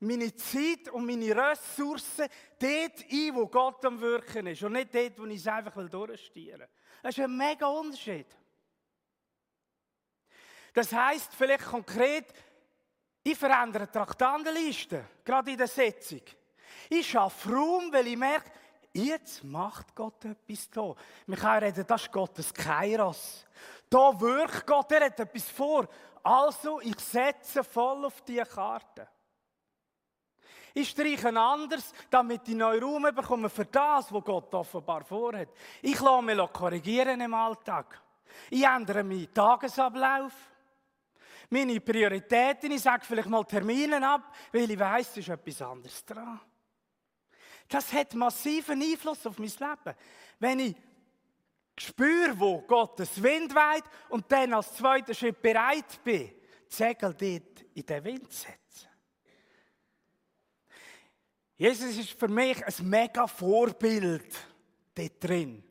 meine 0.00 0.34
Zeit 0.34 0.88
und 0.88 1.06
meine 1.06 1.34
Ressourcen 1.34 2.28
dort 2.58 3.04
ein, 3.10 3.34
wo 3.34 3.46
Gott 3.46 3.84
am 3.84 4.00
Wirken 4.00 4.46
ist 4.48 4.62
und 4.62 4.72
nicht 4.72 4.94
dort, 4.94 5.18
wo 5.18 5.24
ich 5.26 5.40
es 5.40 5.46
einfach 5.46 5.88
durchstieren 5.88 6.60
will. 6.60 6.68
Das 7.02 7.16
ist 7.16 7.24
ein 7.24 7.36
mega 7.36 7.66
Unterschied. 7.66 8.26
Das 10.72 10.92
heißt 10.92 11.34
vielleicht 11.34 11.64
konkret, 11.64 12.26
ich 13.26 13.36
verändere 13.36 13.90
Traktandenlisten, 13.90 15.04
gerade 15.24 15.50
in 15.50 15.58
der 15.58 15.66
Sitzung. 15.66 16.22
Ich 16.88 17.10
schaffe 17.10 17.50
Raum, 17.50 17.92
weil 17.92 18.06
ich 18.06 18.16
merke, 18.16 18.50
Jetzt 18.92 19.44
macht 19.44 19.94
Gott 19.94 20.24
etwas 20.24 20.70
da. 20.70 20.94
Wir 21.26 21.36
können 21.36 21.64
reden, 21.64 21.84
das 21.86 22.04
ist 22.04 22.12
Gottes 22.12 22.54
Kairos. 22.54 23.44
Da 23.90 24.18
wirkt 24.18 24.66
Gott, 24.66 24.90
er 24.90 25.04
hat 25.04 25.20
etwas 25.20 25.50
vor. 25.50 25.86
Also, 26.22 26.80
ich 26.80 26.98
setze 27.00 27.62
voll 27.62 28.06
auf 28.06 28.22
diese 28.22 28.46
Karte. 28.46 29.06
Ich 30.72 30.88
streiche 30.88 31.28
anders, 31.28 31.92
damit 32.08 32.48
ich 32.48 32.54
neuen 32.54 32.82
Raum 32.82 33.02
bekomme 33.02 33.50
für 33.50 33.66
das, 33.66 34.10
was 34.10 34.24
Gott 34.24 34.54
offenbar 34.54 35.04
vorhat. 35.04 35.48
Ich 35.82 36.00
lasse 36.00 36.22
mich 36.22 36.52
korrigieren 36.54 37.20
im 37.20 37.34
Alltag. 37.34 38.00
Ich 38.48 38.64
ändere 38.64 39.04
meinen 39.04 39.32
Tagesablauf, 39.34 40.32
meine 41.50 41.80
Prioritäten. 41.80 42.70
Ich 42.70 42.82
sage 42.82 43.04
vielleicht 43.04 43.28
mal 43.28 43.44
Termine 43.44 44.06
ab, 44.06 44.34
weil 44.52 44.70
ich 44.70 44.78
weiss, 44.78 45.10
es 45.10 45.18
ist 45.18 45.28
etwas 45.28 45.62
anderes 45.62 46.04
dran. 46.04 46.40
Das 47.68 47.92
hat 47.92 48.14
massiven 48.14 48.80
Einfluss 48.80 49.26
auf 49.26 49.38
mein 49.38 49.48
Leben. 49.48 49.96
Wenn 50.38 50.60
ich 50.60 50.76
spüre, 51.78 52.38
wo 52.38 52.60
Gottes 52.62 53.22
Wind 53.22 53.54
weht 53.54 53.84
und 54.08 54.30
dann 54.30 54.54
als 54.54 54.74
zweiter 54.74 55.14
Schritt 55.14 55.42
bereit 55.42 56.02
bin, 56.04 56.28
die 56.28 56.74
Segel 56.74 57.14
dort 57.14 57.62
in 57.74 57.86
den 57.86 58.04
Wind 58.04 58.32
zu 58.32 58.40
setzen. 58.40 58.88
Jesus 61.56 61.96
ist 61.96 62.10
für 62.10 62.28
mich 62.28 62.64
ein 62.64 62.88
mega 62.88 63.26
Vorbild 63.26 64.34
dort 64.94 65.24
drin. 65.24 65.62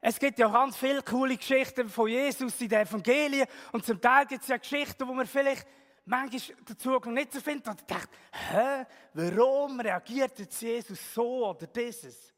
Es 0.00 0.18
gibt 0.18 0.38
ja 0.38 0.48
ganz 0.48 0.76
viele 0.76 1.02
coole 1.02 1.36
Geschichten 1.36 1.88
von 1.88 2.08
Jesus 2.08 2.58
in 2.60 2.68
den 2.68 2.80
Evangelien 2.80 3.46
und 3.72 3.84
zum 3.84 4.00
Teil 4.00 4.24
gibt 4.26 4.42
es 4.42 4.48
ja 4.48 4.56
Geschichten, 4.56 5.06
wo 5.06 5.12
man 5.12 5.26
vielleicht 5.26 5.66
manchmal 6.06 6.56
den 6.64 6.78
Zugang 6.78 7.14
nicht 7.14 7.32
so 7.32 7.40
findet 7.40 7.68
und 7.68 7.90
denkt, 7.90 8.08
hä, 8.32 8.86
warum 9.12 9.78
reagiert 9.78 10.38
jetzt 10.38 10.60
Jesus 10.62 11.14
so 11.14 11.50
oder 11.50 11.66
dieses? 11.66 12.32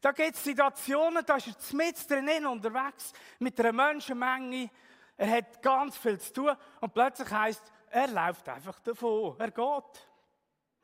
Da 0.00 0.12
gibt 0.12 0.36
es 0.36 0.44
Situationen, 0.44 1.24
da 1.26 1.36
ist 1.36 1.48
er 1.48 1.76
mit 1.76 2.08
drinnen 2.08 2.46
unterwegs 2.46 3.12
mit 3.40 3.58
einer 3.58 3.72
Menschenmenge. 3.72 4.70
Er 5.16 5.30
hat 5.30 5.60
ganz 5.60 5.96
viel 5.96 6.20
zu 6.20 6.32
tun 6.32 6.56
und 6.80 6.94
plötzlich 6.94 7.28
heißt, 7.28 7.64
er 7.90 8.06
läuft 8.06 8.48
einfach 8.48 8.78
davon. 8.78 9.34
Er 9.40 9.50
geht. 9.50 10.08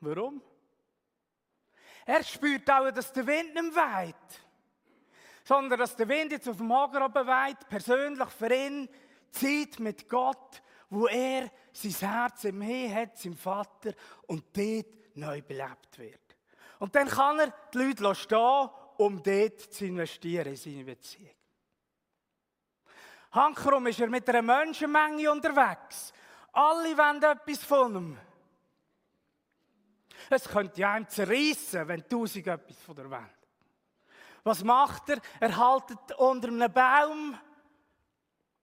Warum? 0.01 0.41
Er 2.05 2.23
spürt 2.23 2.69
auch, 2.69 2.91
dass 2.91 3.13
der 3.13 3.25
Wind 3.25 3.53
nicht 3.53 3.75
weht. 3.75 4.44
Sondern 5.45 5.79
dass 5.79 5.95
der 5.95 6.09
Wind 6.09 6.33
jetzt 6.33 6.49
auf 6.49 6.57
dem 6.57 6.71
oben 6.71 6.99
weht, 6.99 7.69
persönlich 7.69 8.29
für 8.29 8.53
ihn, 8.53 8.89
Zeit 9.31 9.79
mit 9.79 10.09
Gott 10.09 10.61
wo 10.89 11.07
er 11.07 11.51
sein 11.73 11.91
Herz 11.91 12.43
im 12.45 12.59
Meer 12.59 12.93
hat, 12.95 13.17
seinem 13.17 13.37
Vater, 13.37 13.93
und 14.27 14.45
dort 14.55 15.15
neu 15.15 15.41
belebt 15.41 15.97
wird. 15.97 16.19
Und 16.79 16.95
dann 16.95 17.07
kann 17.07 17.39
er 17.39 17.53
die 17.73 17.77
Leute 17.77 18.15
stehen, 18.15 18.69
um 18.97 19.21
dort 19.21 19.59
zu 19.59 19.85
investieren 19.85 20.47
in 20.47 20.55
seine 20.55 20.83
Beziehung. 20.83 21.29
Hankerum 23.31 23.87
ist 23.87 23.99
er 23.99 24.07
mit 24.07 24.27
einer 24.29 24.41
Menschenmenge 24.41 25.29
unterwegs. 25.29 26.13
Alle 26.53 26.97
wollen 26.97 27.21
etwas 27.21 27.63
von 27.63 27.95
ihm. 27.95 28.17
Es 30.29 30.47
könnte 30.47 30.87
einem 30.87 31.07
zerreissen, 31.07 31.87
wenn 31.87 32.07
tausend 32.07 32.47
etwas 32.47 32.77
von 32.81 32.95
der 32.95 33.11
Welt. 33.11 33.44
Was 34.45 34.63
macht 34.63 35.09
er? 35.09 35.19
Er 35.39 35.57
haltet 35.57 36.11
unter 36.19 36.49
einem 36.49 36.71
Baum 36.71 37.35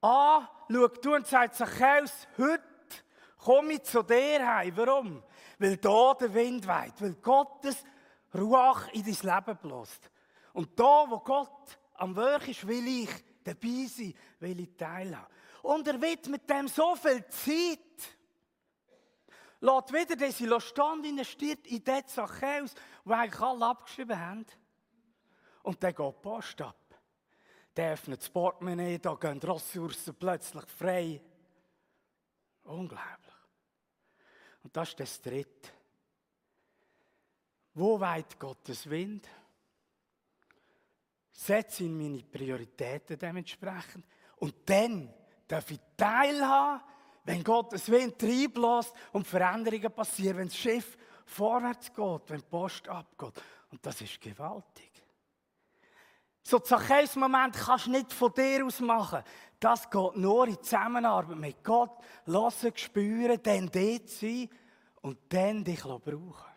an, 0.00 0.48
schaut 0.70 1.06
und 1.08 1.26
sagt 1.26 1.56
Zachäus, 1.56 2.28
heute 2.38 2.62
komme 3.36 3.72
ich 3.72 3.82
zu 3.82 4.04
dir 4.04 4.46
heim. 4.46 4.76
Warum? 4.76 5.24
Weil 5.58 5.76
da 5.78 6.14
der 6.14 6.32
Wind 6.34 6.68
weht, 6.68 7.00
weil 7.00 7.14
Gottes 7.14 7.82
Ruach 8.32 8.92
in 8.92 9.04
dein 9.04 9.34
Leben 9.34 9.58
bläst. 9.60 10.08
Und 10.52 10.78
da, 10.78 11.04
wo 11.08 11.18
Gott 11.18 11.76
am 11.94 12.14
Werk 12.14 12.46
ist, 12.46 12.64
will 12.64 12.86
ich 12.86 13.10
dabei 13.42 13.86
sein, 13.88 14.14
will 14.38 14.60
ich 14.60 14.76
teilhaben. 14.76 15.34
Und 15.62 15.88
er 15.88 16.00
wird 16.00 16.28
mit 16.28 16.48
dem 16.48 16.68
so 16.68 16.94
viel 16.94 17.26
Zeit. 17.26 17.80
Lässt 19.58 19.92
wieder 19.92 20.14
diese 20.14 20.60
Stand 20.60 21.06
investiert 21.06 21.66
in 21.66 21.82
den 21.82 22.06
Zachäus, 22.06 22.72
wo 23.04 23.14
eigentlich 23.14 23.40
alle 23.40 23.66
abgeschrieben 23.66 24.20
haben. 24.20 24.46
Und 25.62 25.82
dann 25.82 25.94
geht 25.94 26.06
die 26.06 26.22
Post 26.22 26.60
ab 26.60 26.76
der 27.76 27.92
öffnet 27.92 28.20
das 28.20 28.30
Portemonnaie, 28.30 28.98
da 28.98 29.14
gehen 29.14 29.40
die 29.40 29.46
Ressourcen 29.46 30.14
plötzlich 30.14 30.64
frei. 30.66 31.20
Unglaublich. 32.64 33.34
Und 34.62 34.76
das 34.76 34.90
ist 34.90 35.00
das 35.00 35.22
Dritte. 35.22 35.70
Wo 37.74 37.98
weht 37.98 38.38
Gottes 38.38 38.88
Wind? 38.88 39.26
Setze 41.30 41.84
in 41.84 41.96
meine 41.96 42.22
Prioritäten 42.22 43.18
dementsprechend. 43.18 44.04
Und 44.36 44.54
dann 44.66 45.12
darf 45.48 45.70
ich 45.70 45.80
teilhaben, 45.96 46.82
wenn 47.24 47.42
Gottes 47.42 47.90
Wind 47.90 48.22
reinbläst 48.22 48.92
und 49.12 49.26
Veränderungen 49.26 49.92
passieren, 49.92 50.38
wenn 50.38 50.48
das 50.48 50.56
Schiff 50.56 50.98
vorwärts 51.24 51.92
geht, 51.92 52.30
wenn 52.30 52.40
die 52.40 52.46
Post 52.46 52.86
abgeht. 52.88 53.42
Und 53.70 53.84
das 53.84 54.00
ist 54.02 54.20
gewaltig. 54.20 54.91
So 56.42 56.58
Zachäus-Moment 56.58 57.56
kannst 57.56 57.86
du 57.86 57.90
nicht 57.90 58.12
von 58.12 58.32
dir 58.34 58.66
aus 58.66 58.80
machen. 58.80 59.22
Das 59.60 59.88
geht 59.88 60.16
nur 60.16 60.48
in 60.48 60.60
Zusammenarbeit 60.62 61.36
mit 61.36 61.62
Gott. 61.62 61.96
Lassen, 62.26 62.72
spüren, 62.74 63.40
dann 63.42 63.70
dort 63.70 64.08
sein 64.08 64.48
und 65.02 65.18
dann 65.28 65.62
dich 65.62 65.82
brauchen. 65.82 66.52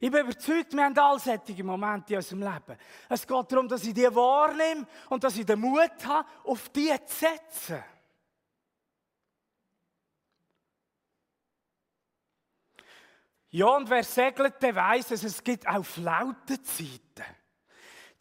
Ich 0.00 0.10
bin 0.10 0.22
überzeugt, 0.22 0.72
wir 0.72 0.84
haben 0.84 0.98
all 0.98 1.18
solche 1.20 1.62
Momente 1.62 2.14
in 2.14 2.16
unserem 2.16 2.40
Leben. 2.40 2.78
Es 3.08 3.26
geht 3.26 3.52
darum, 3.52 3.68
dass 3.68 3.84
ich 3.84 3.94
die 3.94 4.12
wahrnehme 4.12 4.86
und 5.10 5.22
dass 5.22 5.36
ich 5.36 5.46
den 5.46 5.60
Mut 5.60 6.04
habe, 6.04 6.28
auf 6.42 6.70
die 6.70 6.92
zu 7.06 7.14
setzen. 7.14 7.84
Ja, 13.50 13.66
und 13.66 13.88
wer 13.90 14.02
segelt, 14.02 14.62
der 14.62 14.74
weiß, 14.74 15.08
dass 15.08 15.22
es 15.22 15.44
gibt 15.44 15.68
auch 15.68 15.84
Flautenzeiten. 15.84 17.41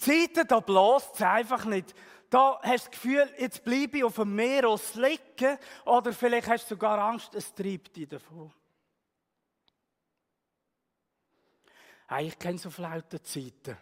Zeiten, 0.02 0.48
da 0.48 0.60
bläst 0.60 1.16
es 1.16 1.22
einfach 1.22 1.66
nicht. 1.66 1.94
da 2.30 2.60
hast 2.64 2.88
du 2.88 2.90
das 2.90 2.92
Gefühl, 2.92 3.30
jetzt 3.38 3.64
bleibe 3.64 3.98
ich 3.98 4.04
auf 4.04 4.16
dem 4.16 4.36
Meer 4.36 4.64
liegen, 4.96 5.60
oder 5.86 6.14
vielleicht 6.14 6.48
hast 6.48 6.66
du 6.66 6.76
sogar 6.76 6.98
Angst, 6.98 7.36
es 7.36 7.54
treibt 7.54 7.96
dich 7.96 8.08
davon. 8.08 8.52
Ich 12.20 12.38
kenne 12.38 12.58
so 12.58 12.70
flaute 12.70 13.22
Zeiten. 13.22 13.78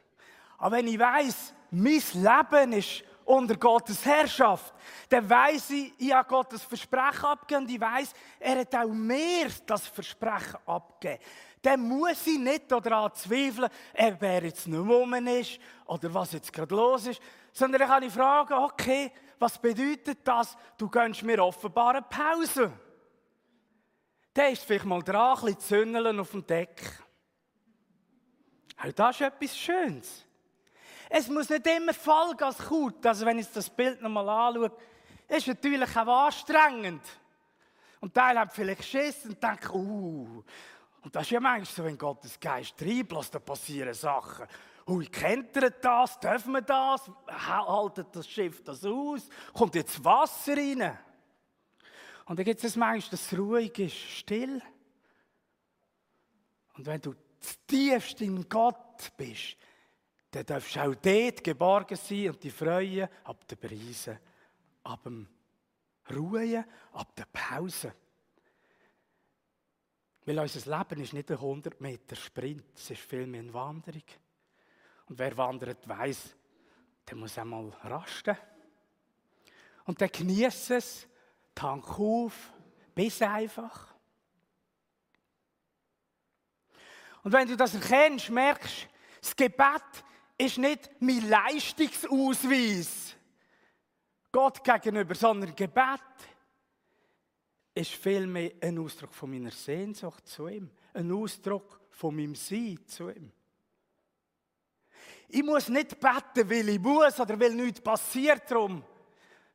Aber 0.58 0.78
wenn 0.78 0.88
ich 0.88 1.00
weiss, 1.00 1.54
mein 1.72 2.02
Leben 2.14 2.74
ist 2.74 3.04
unter 3.26 3.56
Gottes 3.56 4.04
Herrschaft, 4.06 4.74
dann 5.10 5.30
weiss 5.30 5.70
ich, 5.70 5.94
ich 5.98 6.12
habe 6.12 6.28
Gottes 6.28 6.64
Versprechen 6.64 7.26
abgegeben 7.26 7.66
und 7.66 7.72
ich 7.72 7.80
weiss, 7.80 8.14
er 8.40 8.60
hat 8.60 8.76
auch 8.76 8.88
mehr 8.88 9.48
das 9.66 9.88
Versprechen 9.88 10.58
abgegeben. 10.66 11.24
Dann 11.62 11.82
muss 11.82 12.26
ich 12.26 12.40
nicht 12.40 12.72
daran 12.72 13.14
zweifeln, 13.14 13.70
ob 13.98 14.24
er 14.24 14.44
jetzt 14.44 14.68
nicht 14.68 14.78
rum 14.78 15.14
ist 15.14 15.60
oder 15.86 16.14
was 16.14 16.34
jetzt 16.34 16.54
gerade 16.54 16.74
los 16.74 17.08
ist, 17.08 17.22
sondern 17.52 17.80
dann 17.80 17.90
kann 17.90 18.04
ich 18.04 18.14
fragen, 18.14 18.54
okay, 18.54 19.12
was 19.38 19.58
bedeutet 19.58 20.20
das? 20.24 20.56
Du 20.78 20.90
gönnst 20.90 21.24
mir 21.24 21.44
offenbar 21.44 21.96
eine 21.96 22.02
Pause. 22.04 22.72
Dann 24.34 24.54
ist 24.54 24.64
vielleicht 24.64 24.86
mal 24.86 25.02
dran, 25.02 25.38
ein 25.38 25.46
bisschen 25.46 25.60
zündeln 25.60 26.20
auf 26.20 26.32
dem 26.32 26.46
Deck. 26.46 26.82
Auch 28.78 28.92
das 28.94 29.16
ist 29.16 29.22
etwas 29.22 29.58
Schönes. 29.58 30.26
Es 31.10 31.28
muss 31.28 31.50
nicht 31.50 31.66
immer 31.66 31.94
Vollgas 31.94 32.58
gut. 32.68 33.06
Also 33.06 33.26
wenn 33.26 33.40
ich 33.40 33.52
das 33.52 33.70
Bild 33.70 34.02
nochmal 34.02 34.30
anschaue, 34.30 34.72
ist 35.28 35.48
natürlich 35.48 35.98
auch 35.98 36.26
anstrengend. 36.26 37.02
Und 38.00 38.14
Teil 38.14 38.40
hat 38.40 38.54
vielleicht 38.54 38.86
Schiss 38.86 39.26
und 39.26 39.42
denkt, 39.42 39.70
uh, 39.74 40.44
und 41.02 41.16
das 41.16 41.24
ist 41.24 41.32
ja 41.32 41.40
manchmal 41.40 41.66
so, 41.66 41.84
wenn 41.84 41.98
Gottes 41.98 42.40
Geist 42.40 42.82
reinbläst, 42.82 43.34
da 43.34 43.40
passieren 43.40 43.94
Sachen. 43.94 44.48
Ui, 44.88 45.06
kennt 45.06 45.56
ihr 45.56 45.70
das? 45.70 46.20
Dürfen 46.20 46.54
wir 46.54 46.62
das? 46.62 47.10
Haltet 47.28 48.08
das 48.12 48.28
Schiff 48.28 48.64
das 48.64 48.84
aus? 48.84 49.30
Kommt 49.54 49.76
jetzt 49.76 50.04
Wasser 50.04 50.58
rein? 50.58 50.98
Und 52.26 52.38
dann 52.38 52.46
gibt 52.46 52.64
es 52.64 52.76
manchmal, 52.76 53.12
dass 53.12 53.32
es 53.32 53.38
ruhig 53.38 53.78
ist, 53.80 53.96
still. 53.96 54.62
Und 56.74 56.86
wenn 56.86 57.02
du 57.02 57.14
tiefst 57.68 58.22
in 58.22 58.48
Gott 58.48 59.12
bist, 59.16 59.58
dann 60.32 60.46
darfst 60.46 60.76
du 60.76 60.80
auch 60.80 60.96
dort 60.96 61.44
geborgen 61.44 61.98
sein 61.98 62.30
und 62.30 62.44
die 62.44 62.52
freuen 62.52 63.08
ab 63.24 63.48
der 63.48 63.56
Brise, 63.56 64.20
ab 64.84 65.04
dem 65.04 65.28
Ruhen, 66.16 66.64
ab 66.94 67.16
der 67.16 67.26
Pause. 67.26 67.94
Weil 70.30 70.38
unser 70.38 70.78
Leben 70.78 71.02
ist 71.02 71.14
nicht 71.14 71.32
ein 71.32 71.38
100 71.38 71.82
Meter 71.82 72.16
Sprint, 72.16 72.64
es 72.76 72.92
ist 72.92 73.02
vielmehr 73.02 73.42
eine 73.42 73.52
Wanderung. 73.52 74.04
Und 75.08 75.18
wer 75.18 75.36
wandert, 75.36 75.90
weiß, 75.90 76.36
der 77.10 77.16
muss 77.16 77.40
einmal 77.40 77.68
rasten. 77.84 78.38
Und 79.86 80.00
dann 80.00 80.12
genießt 80.12 80.70
es, 80.70 81.08
tank 81.56 82.00
auf, 82.00 82.54
bis 82.94 83.24
einfach. 83.24 83.96
Und 87.24 87.34
wenn 87.34 87.48
du 87.48 87.58
das 87.58 87.74
erkennst, 87.74 88.30
merkst, 88.30 88.88
das 89.22 89.36
Gebet 89.36 90.04
ist 90.38 90.60
nicht 90.60 90.92
mein 91.00 91.28
Leistungsausweis 91.28 93.16
Gott 94.32 94.64
gegenüber, 94.64 95.16
sondern 95.16 95.56
Gebet 95.56 96.00
ist 97.80 97.94
vielmehr 97.94 98.52
ein 98.62 98.78
Ausdruck 98.78 99.14
von 99.14 99.32
meiner 99.32 99.52
Sehnsucht 99.52 100.28
zu 100.28 100.48
ihm, 100.48 100.70
ein 100.94 101.12
Ausdruck 101.12 101.80
von 101.90 102.16
meinem 102.16 102.36
Sein 102.36 102.80
zu 102.86 103.10
ihm. 103.10 103.32
Ich 105.30 105.44
muss 105.44 105.70
nicht 105.70 106.00
beten, 106.00 106.50
weil 106.50 106.70
ich 106.70 106.80
muss 106.80 107.20
oder 107.20 107.40
weil 107.40 107.54
nichts 107.54 107.82
passiert 107.82 108.50
drum, 108.50 108.84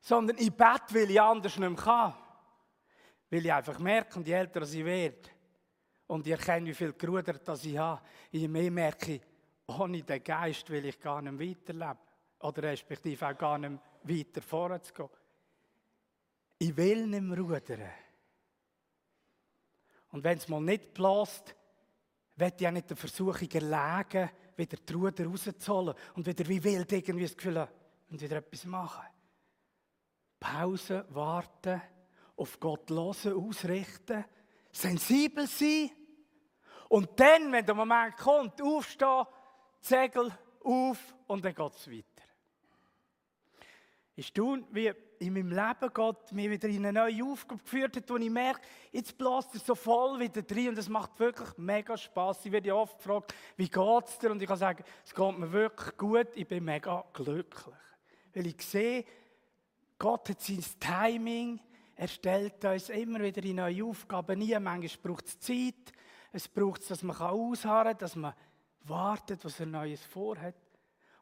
sondern 0.01 0.39
ich 0.39 0.53
bete, 0.53 0.95
weil 0.95 1.11
ich 1.11 1.21
anders 1.21 1.59
nicht 1.59 1.69
mehr 1.69 1.83
kann. 1.83 2.15
Weil 3.31 3.45
ich 3.45 3.53
einfach 3.53 3.79
merke, 3.79 4.19
und 4.19 4.27
je 4.27 4.35
älter 4.35 4.63
ich 4.63 4.85
werde, 4.85 5.31
und 6.07 6.27
ich 6.27 6.33
erkenne, 6.33 6.67
wie 6.67 6.75
viel 6.75 6.93
Geruder 6.93 7.35
das 7.35 7.65
ich 7.65 7.77
habe, 7.77 8.01
je 8.31 8.47
mehr 8.47 8.71
merke 8.71 9.15
ich, 9.15 9.23
ohne 9.67 10.03
den 10.03 10.23
Geist 10.23 10.69
will 10.71 10.85
ich 10.85 11.01
gar 11.01 11.23
nicht 11.23 11.41
weiterleben. 11.41 11.99
Oder 12.41 12.63
respektive 12.65 13.27
auch 13.27 13.37
gar 13.37 13.59
nicht 13.59 13.81
weiter 14.03 14.43
vorwärts. 14.43 14.93
Ich 16.59 16.77
will 16.77 17.07
nicht 17.07 17.23
mehr 17.23 17.39
rudern. 17.39 18.04
Und 20.15 20.23
wenn 20.23 20.39
es 20.39 20.47
mal 20.47 20.61
nicht 20.61 20.95
bläst, 20.95 21.57
wird 22.37 22.65
auch 22.65 22.71
nicht 22.71 22.89
der 22.89 22.97
Versuchung 22.97 23.51
erlegen, 23.51 24.31
wieder 24.57 24.77
die 24.77 24.93
Ruder 24.93 25.27
rauszuholen 25.27 25.93
und 26.15 26.25
wieder 26.25 26.49
wie 26.49 26.63
wild 26.63 26.93
irgendwie 26.93 27.25
das 27.25 27.37
Gefühl 27.37 27.59
haben, 27.59 27.73
und 28.09 28.21
wieder 28.21 28.37
etwas 28.37 28.65
machen. 28.65 29.03
Pause, 30.39 31.05
warten, 31.09 31.83
auf 32.37 32.61
Gott 32.61 32.89
hören, 32.91 33.35
ausrichten, 33.35 34.25
sensibel 34.71 35.49
sein. 35.49 35.91
Und 36.89 37.19
dann, 37.19 37.51
wenn 37.51 37.67
der 37.67 37.75
Moment 37.75 38.17
kommt, 38.17 38.63
aufstehen, 38.63 39.25
Segel 39.81 40.31
auf 40.63 41.13
und 41.27 41.45
dann 41.45 41.57
geht 41.57 41.75
es 41.75 41.91
weiter. 41.91 42.23
Ich 44.15 44.29
staune, 44.29 44.65
wie 44.71 44.93
in 45.27 45.33
meinem 45.33 45.51
Leben 45.51 45.95
Gott 45.95 46.33
mich 46.33 46.51
wieder 46.51 46.69
in 46.69 46.85
eine 46.85 46.93
neue 46.93 47.25
Aufgabe 47.25 47.63
geführt 47.63 47.97
hat, 47.97 48.11
wo 48.11 48.17
ich 48.17 48.31
merke, 48.31 48.61
jetzt 48.93 49.17
bläst 49.17 49.55
er 49.55 49.61
so 49.61 49.75
voll 49.75 50.21
wieder 50.21 50.43
drin 50.43 50.69
und 50.69 50.79
es 50.79 50.89
macht 50.89 51.19
wirklich 51.19 51.57
mega 51.57 51.97
Spaß. 51.97 52.45
Ich 52.45 52.53
werde 52.53 52.75
oft 52.75 52.99
gefragt, 52.99 53.35
wie 53.57 53.69
geht 53.69 54.05
es 54.07 54.19
dir? 54.19 54.31
Und 54.31 54.43
ich 54.43 54.49
kann 54.49 54.59
sagen, 54.59 54.85
es 55.05 55.15
geht 55.15 55.39
mir 55.39 55.51
wirklich 55.51 55.97
gut, 55.97 56.29
ich 56.35 56.47
bin 56.47 56.65
mega 56.65 57.05
glücklich. 57.13 57.77
Weil 58.35 58.47
ich 58.47 58.63
sehe, 58.63 59.05
Gott 59.99 60.29
hat 60.29 60.41
sein 60.41 60.65
Timing, 60.79 61.61
er 61.97 62.09
stellt 62.09 62.65
uns 62.65 62.89
immer 62.91 63.21
wieder 63.21 63.43
in 63.45 63.57
neue 63.57 63.85
Aufgaben 63.85 64.43
ein. 64.43 64.63
Manchmal 64.63 65.03
braucht 65.03 65.27
es 65.27 65.39
Zeit, 65.39 65.93
es 66.33 66.49
braucht 66.49 66.83
es, 66.83 66.89
dass 66.89 67.03
man 67.03 67.17
ausharren 67.17 67.93
kann, 67.93 67.99
dass 67.99 68.17
man 68.17 68.35
wartet, 68.83 69.45
was 69.45 69.61
er 69.61 69.67
Neues 69.67 70.05
vorhat. 70.05 70.57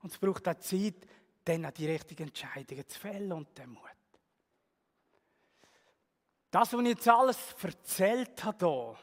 Und 0.03 0.11
es 0.11 0.19
braucht 0.19 0.49
auch 0.49 0.59
Zeit, 0.59 1.07
dann 1.45 1.67
auch 1.67 1.71
die 1.73 1.87
richtigen 1.87 2.25
Entscheidungen 2.29 2.89
zu 2.89 2.99
fällen 2.99 3.33
und 3.33 3.57
den 3.59 3.71
Mut. 3.71 3.83
Das, 6.51 6.73
was 6.73 6.81
ich 6.81 6.89
jetzt 6.89 7.09
alles 7.09 7.55
erzählt 7.63 8.45
habe, 8.45 8.67
hier, 8.67 8.97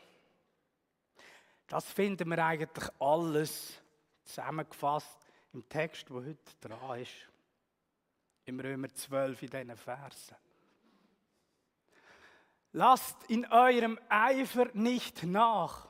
das 1.67 1.86
finden 1.91 2.30
wir 2.30 2.43
eigentlich 2.45 2.89
alles 2.99 3.82
zusammengefasst 4.23 5.17
im 5.54 5.67
Text, 5.67 6.10
der 6.10 6.17
heute 6.17 6.38
dran 6.62 6.99
ist. 6.99 7.12
Im 8.45 8.60
Römer 8.60 8.89
12 8.89 9.43
in 9.43 9.49
diesen 9.49 9.78
Versen. 9.78 10.36
Lasst 12.71 13.23
in 13.30 13.45
eurem 13.45 13.99
Eifer 14.10 14.69
nicht 14.73 15.23
nach. 15.23 15.88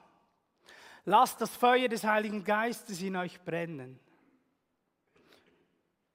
Lasst 1.06 1.42
das 1.42 1.56
Feuer 1.56 1.88
des 1.90 2.04
Heiligen 2.04 2.44
Geistes 2.44 3.02
in 3.02 3.16
euch 3.16 3.42
brennen. 3.42 4.00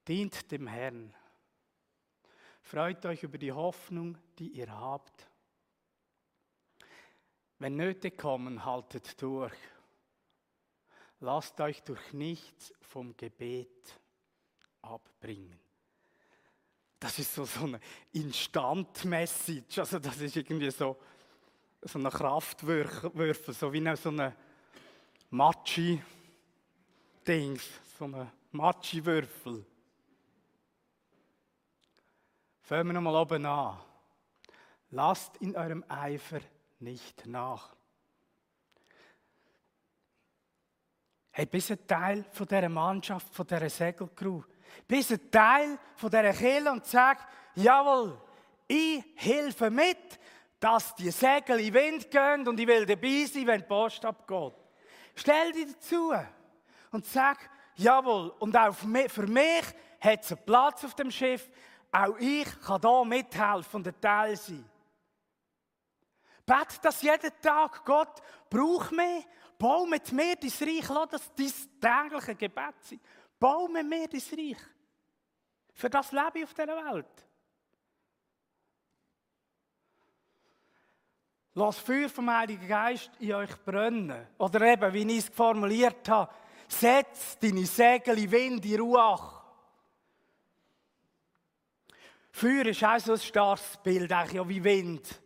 Dient 0.06 0.50
dem 0.50 0.66
Herrn. 0.66 1.14
Freut 2.62 3.04
euch 3.06 3.22
über 3.22 3.38
die 3.38 3.52
Hoffnung, 3.52 4.18
die 4.38 4.48
ihr 4.48 4.70
habt. 4.70 5.28
Wenn 7.58 7.76
Nöte 7.76 8.10
kommen, 8.10 8.64
haltet 8.64 9.20
durch. 9.22 9.54
Lasst 11.20 11.60
euch 11.60 11.82
durch 11.82 12.12
nichts 12.12 12.74
vom 12.80 13.16
Gebet 13.16 14.00
abbringen. 14.82 15.58
Das 17.00 17.18
ist 17.18 17.34
so, 17.34 17.44
so 17.44 17.64
eine 17.64 17.80
Instant-Message. 18.12 19.78
Also 19.78 19.98
das 19.98 20.20
ist 20.20 20.36
irgendwie 20.36 20.70
so, 20.70 20.98
so 21.82 21.98
eine 21.98 22.10
Kraftwürfel, 22.10 23.54
so 23.54 23.72
wie 23.72 23.96
so 23.96 24.08
eine 24.08 24.36
Matschi-Dings, 25.30 26.02
so 27.98 28.04
eine 28.04 28.32
Matschi-Würfel. 28.52 29.64
Fangen 32.64 32.86
wir 32.86 32.94
nochmal 32.94 33.16
oben 33.16 33.44
an. 33.44 33.76
Lasst 34.88 35.36
in 35.36 35.54
eurem 35.54 35.84
Eifer 35.86 36.40
nicht 36.78 37.26
nach. 37.26 37.76
Hey, 41.30 41.44
bist 41.44 41.72
ein 41.72 41.86
Teil 41.86 42.24
von 42.32 42.46
dieser 42.46 42.70
Mannschaft, 42.70 43.34
von 43.34 43.46
dieser 43.46 43.68
Segelcrew. 43.68 44.40
Bist 44.88 45.12
ein 45.12 45.30
Teil 45.30 45.78
von 45.94 46.08
dieser 46.08 46.32
Kirche 46.32 46.72
und 46.72 46.86
sag, 46.86 47.28
jawohl, 47.54 48.18
ich 48.66 49.04
helfe 49.16 49.68
mit, 49.68 50.18
dass 50.58 50.94
die 50.94 51.10
Segel 51.10 51.60
in 51.60 51.70
den 51.70 51.74
Wind 51.74 52.10
gehen 52.10 52.48
und 52.48 52.58
ich 52.58 52.66
will 52.66 52.86
dabei 52.86 53.26
sein, 53.26 53.46
wenn 53.46 53.60
die 53.60 53.66
Post 53.66 54.06
abgeht. 54.06 54.54
Stell 55.14 55.52
dich 55.52 55.74
dazu 55.74 56.14
und 56.92 57.04
sag, 57.04 57.50
jawohl, 57.74 58.30
und 58.38 58.56
auch 58.56 58.74
für 58.74 59.26
mich 59.26 59.64
hat 60.00 60.22
es 60.22 60.32
einen 60.32 60.44
Platz 60.46 60.82
auf 60.82 60.94
dem 60.94 61.10
Schiff. 61.10 61.50
Auch 61.96 62.18
ich 62.18 62.48
kann 62.60 62.80
hier 62.80 63.04
mithelfen 63.04 63.76
und 63.76 63.86
ein 63.86 64.00
Teil 64.00 64.36
sein. 64.36 64.68
Bet 66.44 66.82
das 66.82 67.00
jeden 67.02 67.30
Tag. 67.40 67.84
Gott, 67.84 68.20
brauch 68.50 68.90
mich. 68.90 69.24
Bau 69.56 69.86
mit 69.86 70.10
mir 70.10 70.34
dein 70.34 70.50
Reich. 70.50 70.88
Lass 70.88 71.08
das 71.10 71.68
dein 71.80 72.10
tägliche 72.10 72.34
Gebet 72.34 72.74
sein. 72.80 73.00
Bau 73.38 73.68
mit 73.68 73.88
mir 73.88 74.08
dein 74.08 74.20
Reich. 74.20 74.58
Für 75.72 75.88
das 75.88 76.10
lebe 76.10 76.40
ich 76.40 76.44
auf 76.44 76.54
dieser 76.54 76.66
Welt. 76.66 77.28
Lass 81.54 81.78
Feuer 81.78 82.08
vom 82.08 82.28
Heiligen 82.28 82.66
Geist 82.66 83.12
in 83.20 83.34
euch 83.34 83.56
brennen. 83.64 84.26
Oder 84.38 84.62
eben, 84.62 84.92
wie 84.92 85.12
ich 85.12 85.18
es 85.18 85.28
formuliert 85.28 86.08
habe, 86.08 86.32
setz 86.66 87.38
deine 87.38 87.66
Segel 87.66 88.18
in 88.18 88.32
Wind, 88.32 88.64
in 88.66 88.80
Ruach. 88.80 89.33
Feuer 92.36 92.66
ist 92.66 92.82
auch 92.82 92.98
so 92.98 93.12
ein 93.12 93.18
starkes 93.20 93.76
Bild, 93.76 94.12
auch 94.12 94.48
wie 94.48 94.64
Wind. 94.64 95.20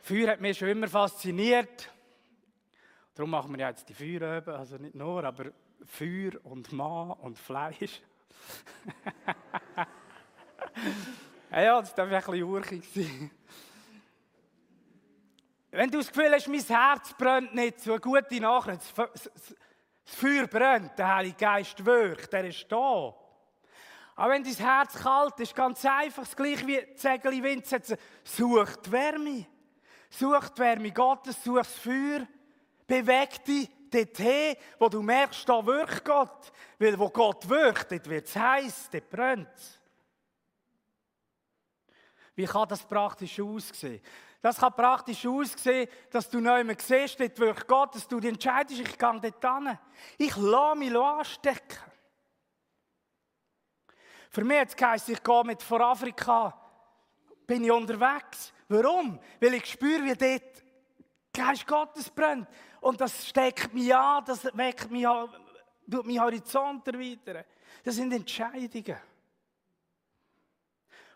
Feuer 0.00 0.30
hat 0.30 0.40
mich 0.40 0.56
schon 0.56 0.68
immer 0.68 0.88
fasziniert. 0.88 1.92
Darum 3.14 3.30
machen 3.30 3.54
wir 3.54 3.68
jetzt 3.68 3.86
die 3.90 3.92
Feueröben, 3.92 4.54
also 4.54 4.78
nicht 4.78 4.94
nur, 4.94 5.22
aber 5.22 5.52
Feuer 5.84 6.30
und 6.44 6.72
Mann 6.72 7.10
und 7.10 7.38
Fleisch. 7.38 8.00
ja, 11.50 11.78
das 11.78 11.94
darf 11.94 12.10
ein 12.10 12.18
bisschen 12.18 12.42
urchig 12.42 12.88
sein. 12.94 13.30
Wenn 15.72 15.90
du 15.90 15.98
das 15.98 16.08
Gefühl 16.08 16.32
hast, 16.32 16.48
mein 16.48 16.60
Herz 16.60 17.12
brennt 17.18 17.54
nicht, 17.54 17.80
so 17.80 17.92
eine 17.92 18.00
gute 18.00 18.40
Nachricht, 18.40 18.80
das 18.96 19.30
Feuer 20.06 20.46
brennt, 20.46 20.98
der 20.98 21.16
Heilige 21.16 21.36
Geist 21.36 21.84
wirkt, 21.84 22.32
der 22.32 22.46
ist 22.46 22.64
da. 22.72 23.14
Aber 24.16 24.32
wenn 24.32 24.42
dein 24.42 24.54
Herz 24.54 24.94
kalt 24.94 25.38
ist, 25.40 25.54
ganz 25.54 25.84
einfach, 25.84 26.24
das 26.24 26.34
gleiche 26.34 26.66
wie 26.66 26.86
Segel 26.96 27.34
in 27.34 27.42
Wind 27.42 27.66
setzen, 27.66 27.98
such 28.24 28.76
die 28.76 28.92
Wärme. 28.92 29.46
Such 30.08 30.48
die 30.48 30.60
Wärme 30.62 30.90
Gottes, 30.90 31.44
such 31.44 31.58
das 31.58 31.72
Feuer, 31.78 32.26
beweg 32.86 33.44
dich 33.44 33.68
dorthin, 33.90 34.56
wo 34.78 34.88
du 34.88 35.02
merkst, 35.02 35.46
da 35.46 35.64
wirkt 35.64 36.02
Gott. 36.02 36.50
Weil 36.78 36.98
wo 36.98 37.10
Gott 37.10 37.46
wirkt, 37.46 37.92
dort 37.92 38.08
wird 38.08 38.26
es 38.26 38.34
heiß, 38.34 38.88
dort 38.90 39.10
brennt. 39.10 39.80
Wie 42.34 42.46
kann 42.46 42.68
das 42.68 42.82
praktisch 42.84 43.38
aussehen? 43.38 44.00
Das 44.40 44.58
kann 44.58 44.72
praktisch 44.72 45.26
aussehen, 45.26 45.88
dass 46.10 46.30
du 46.30 46.40
mehr 46.40 46.76
siehst, 46.78 47.20
dort 47.20 47.38
wirkt 47.38 47.68
Gott, 47.68 47.94
dass 47.94 48.08
du 48.08 48.18
dich 48.18 48.30
entscheidest, 48.30 48.80
ich 48.80 48.98
gehe 48.98 49.20
dort 49.20 49.44
hin. 49.44 49.78
Ich 50.16 50.36
lasse 50.36 50.78
mich 50.78 50.96
anstecken. 50.96 51.95
Für 54.36 54.44
mich 54.44 54.60
hat 54.60 54.68
es 54.68 54.76
geheißen, 54.76 55.14
ich 55.14 55.22
gehe 55.22 55.44
mit 55.44 55.62
vor 55.62 55.80
Afrika, 55.80 56.54
bin 57.46 57.64
ich 57.64 57.70
unterwegs. 57.70 58.52
Warum? 58.68 59.18
Weil 59.40 59.54
ich 59.54 59.64
spüre, 59.64 60.04
wie 60.04 60.12
dort 60.12 60.62
Geist 61.32 61.66
Gottes 61.66 62.10
brennt. 62.10 62.46
Und 62.82 63.00
das 63.00 63.26
steckt 63.26 63.72
mich 63.72 63.94
an, 63.94 64.22
das 64.26 64.44
weckt 64.44 64.90
mich 64.90 65.06
tut 65.90 66.04
meinen 66.04 66.20
Horizont 66.20 66.86
erweitern. 66.86 67.44
Das 67.82 67.94
sind 67.94 68.12
Entscheidungen. 68.12 68.98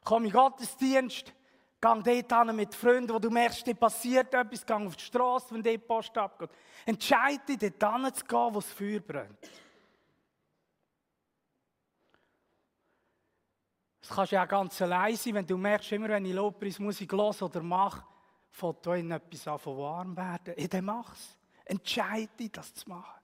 Komm 0.02 0.24
in 0.24 0.32
Gottesdienst, 0.32 1.34
gang 1.78 2.02
dort 2.02 2.46
hin 2.46 2.56
mit 2.56 2.74
Freunden, 2.74 3.12
wo 3.12 3.18
du 3.18 3.28
merkst, 3.28 3.66
dir 3.66 3.74
passiert 3.74 4.32
etwas, 4.32 4.64
gang 4.64 4.86
auf 4.86 4.96
die 4.96 5.04
Straße, 5.04 5.52
wenn 5.54 5.62
die 5.62 5.76
Post 5.76 6.16
abgeht. 6.16 6.48
Entscheide 6.86 7.58
dich, 7.58 7.74
dort 7.78 8.00
hin 8.00 8.14
zu 8.14 8.24
gehen, 8.24 8.54
wo 8.54 8.60
das 8.60 8.72
Feuer 8.72 9.00
brennt. 9.00 9.50
Das 14.10 14.16
kannst 14.16 14.32
du 14.32 14.36
ja 14.36 14.44
ganz 14.44 14.82
allein 14.82 15.14
sein, 15.14 15.34
wenn 15.34 15.46
du 15.46 15.56
merkst, 15.56 15.92
immer 15.92 16.08
wenn 16.08 16.24
ich 16.24 16.32
Lobpreismusik 16.32 17.12
höre 17.12 17.42
oder 17.42 17.62
mache, 17.62 18.04
fängt 18.50 18.84
da 18.84 18.96
etwas 18.96 19.46
an 19.46 19.58
von 19.60 19.78
warm 19.78 20.16
werden. 20.16 20.52
Ja, 20.58 20.66
dann 20.66 20.84
mach's. 20.84 21.38
Entscheide 21.64 22.28
dich, 22.36 22.50
das 22.50 22.74
zu 22.74 22.88
machen. 22.88 23.20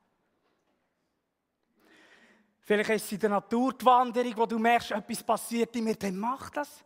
Vielleicht 2.61 2.91
ist 2.91 3.05
es 3.05 3.13
in 3.13 3.19
der 3.19 3.31
Natur 3.31 3.73
die 3.73 3.85
Wanderung, 3.85 4.37
wo 4.37 4.47
du 4.47 4.61
merkst, 4.61 4.93
etwas 4.93 5.25
passiert 5.25 5.75
in 5.75 5.83
mir, 5.83 5.97
dann 5.97 6.17
mach 6.17 6.51
das. 6.51 6.85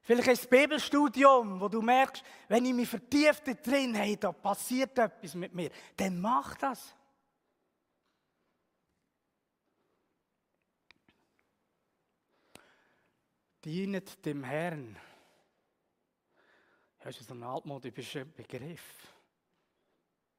Vielleicht 0.00 0.28
ist 0.28 0.44
es 0.44 0.48
das 0.48 0.48
Bibelstudium, 0.48 1.60
wo 1.60 1.68
du 1.68 1.82
merkst, 1.82 2.24
wenn 2.48 2.64
ich 2.64 2.72
mich 2.72 2.88
vertieft 2.88 3.42
drin 3.66 3.94
hey, 3.94 4.16
da 4.16 4.32
passiert 4.32 4.98
etwas 4.98 5.34
mit 5.34 5.54
mir, 5.54 5.68
dann 5.94 6.18
mach 6.18 6.54
das. 6.54 6.96
Dienet 13.64 14.24
dem 14.24 14.44
Herrn. 14.44 14.96
Ja, 17.02 17.10
ist 17.10 17.30
ein 17.30 17.42
altmodischer 17.42 18.24
Begriff. 18.24 19.14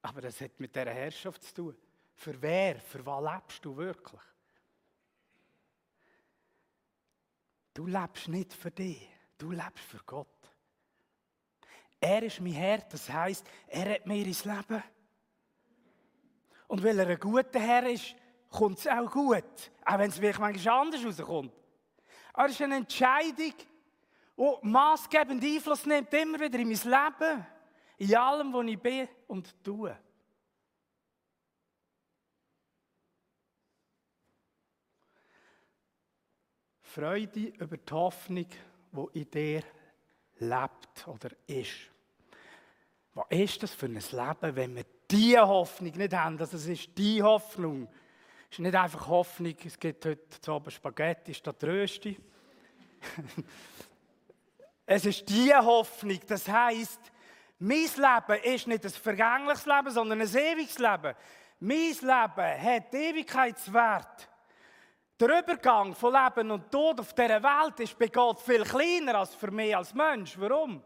Aber 0.02 0.22
das 0.22 0.42
hat 0.42 0.60
mit 0.60 0.76
dieser 0.76 0.92
Herrschaft 0.92 1.44
zu 1.44 1.54
tun. 1.54 1.78
Für 2.16 2.42
wer, 2.42 2.80
für 2.80 3.06
was 3.06 3.34
lebst 3.34 3.66
du 3.66 3.76
wirklich? 3.78 4.22
Du 7.74 7.88
lebst 7.88 8.28
nicht 8.28 8.54
für 8.54 8.72
dich, 8.72 9.08
du 9.38 9.52
lebst 9.52 9.84
für 9.86 10.02
Gott. 10.06 10.28
Er 12.00 12.24
ist 12.24 12.42
mein 12.42 12.54
Herr, 12.54 12.80
das 12.80 13.10
heisst, 13.10 13.48
er 13.68 13.94
hat 13.94 14.08
mir 14.08 14.26
ins 14.26 14.44
Leben. 14.44 14.84
Und 16.68 16.84
weil 16.84 17.00
er 17.00 17.08
ein 17.08 17.20
guter 17.20 17.60
Herr 17.60 17.88
ist, 17.88 18.16
kommt 18.50 18.80
es 18.80 18.88
auch 18.88 19.10
gut. 19.10 19.72
Auch 19.86 20.00
wenn 20.00 20.10
es 20.10 20.20
wirklich 20.20 20.40
manchmal 20.40 20.82
anders 20.82 21.06
rauskommt. 21.06 21.61
Aber 22.34 22.48
es 22.48 22.54
ist 22.54 22.62
eine 22.62 22.78
Entscheidung, 22.78 23.54
die 24.38 24.67
maßgebenden 24.67 25.56
Einfluss 25.56 25.86
nimmt, 25.86 26.13
immer 26.13 26.39
wieder 26.39 26.60
in 26.60 26.67
mein 26.67 26.78
Leben, 26.78 27.46
in 27.98 28.15
allem, 28.15 28.54
was 28.54 28.65
ich 28.65 28.80
bin 28.80 29.08
und 29.28 29.63
tue. 29.63 29.98
Freude 36.82 37.39
über 37.39 37.78
die 37.78 37.94
Hoffnung, 37.94 38.48
die 38.91 39.20
in 39.20 39.32
dir 39.32 39.63
lebt 40.39 41.08
oder 41.08 41.30
ist. 41.48 41.89
Was 43.13 43.26
ist 43.30 43.63
das 43.63 43.74
für 43.74 43.86
ein 43.86 43.94
Leben, 43.94 44.56
wenn 44.56 44.76
wir 44.76 44.86
diese 45.10 45.48
Hoffnung 45.48 45.91
nicht 45.96 46.13
haben? 46.13 46.38
Das 46.38 46.54
ist 46.54 46.98
die 46.98 47.22
Hoffnung. 47.22 47.88
Ist 48.52 48.60
nicht 48.60 48.76
einfach 48.76 49.08
Hoffnung, 49.08 49.56
es 49.64 49.80
gibt 49.80 50.06
heute 50.06 50.28
zu 50.42 50.52
Abend 50.52 50.74
Spaghetti 50.74 51.34
statt 51.34 51.64
Rösti. 51.64 52.20
es 54.86 55.06
ist 55.06 55.30
die 55.30 55.56
Hoffnung, 55.56 56.20
das 56.28 56.50
heisst, 56.50 57.00
mein 57.60 57.88
Leben 57.96 58.44
ist 58.44 58.68
nicht 58.68 58.84
ein 58.84 58.92
vergängliches 58.92 59.66
Leben, 59.66 59.92
sondern 59.92 60.20
ein 60.20 60.28
ewiges 60.28 60.78
Leben. 60.80 61.16
Mein 61.62 61.94
Leben 61.94 62.62
hat 62.62 62.94
Ewigkeitswert. 62.94 64.30
Der 65.18 65.40
Übergang 65.40 65.96
von 65.96 66.14
Leben 66.14 66.52
und 66.52 66.70
Tod 66.70 67.00
auf 67.00 67.14
dieser 67.14 67.42
Welt 67.42 67.80
ist 67.80 67.98
bei 67.98 68.08
Gott 68.08 68.42
viel 68.42 68.66
kleiner 68.66 69.20
als 69.20 69.34
für 69.34 69.50
mich 69.50 69.74
als 69.74 69.94
Mensch. 69.94 70.38
Warum? 70.38 70.84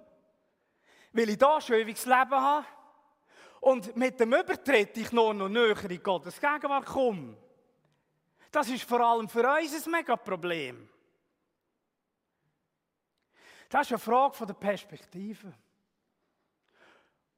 Weil 1.14 1.30
ich 1.30 1.38
da 1.40 1.60
schon 1.60 1.78
ewiges 1.78 2.06
Leben 2.06 2.36
habe 2.36 2.68
und 3.62 3.96
mit 3.96 4.20
dem 4.20 4.34
Übertritt 4.34 4.96
ich 4.98 5.12
nur 5.12 5.34
noch 5.34 5.50
näher 5.50 5.90
in 5.90 6.04
Gottes 6.04 6.40
Gegenwart 6.40 6.86
komme. 6.86 7.38
Das 8.56 8.70
ist 8.70 8.86
vor 8.86 9.02
allem 9.02 9.28
für 9.28 9.46
uns 9.46 9.86
ein 9.86 9.92
mega 9.92 10.16
Problem. 10.16 10.88
Das 13.68 13.82
ist 13.82 13.92
eine 13.92 14.00
Frage 14.00 14.46
der 14.46 14.54
Perspektive. 14.54 15.54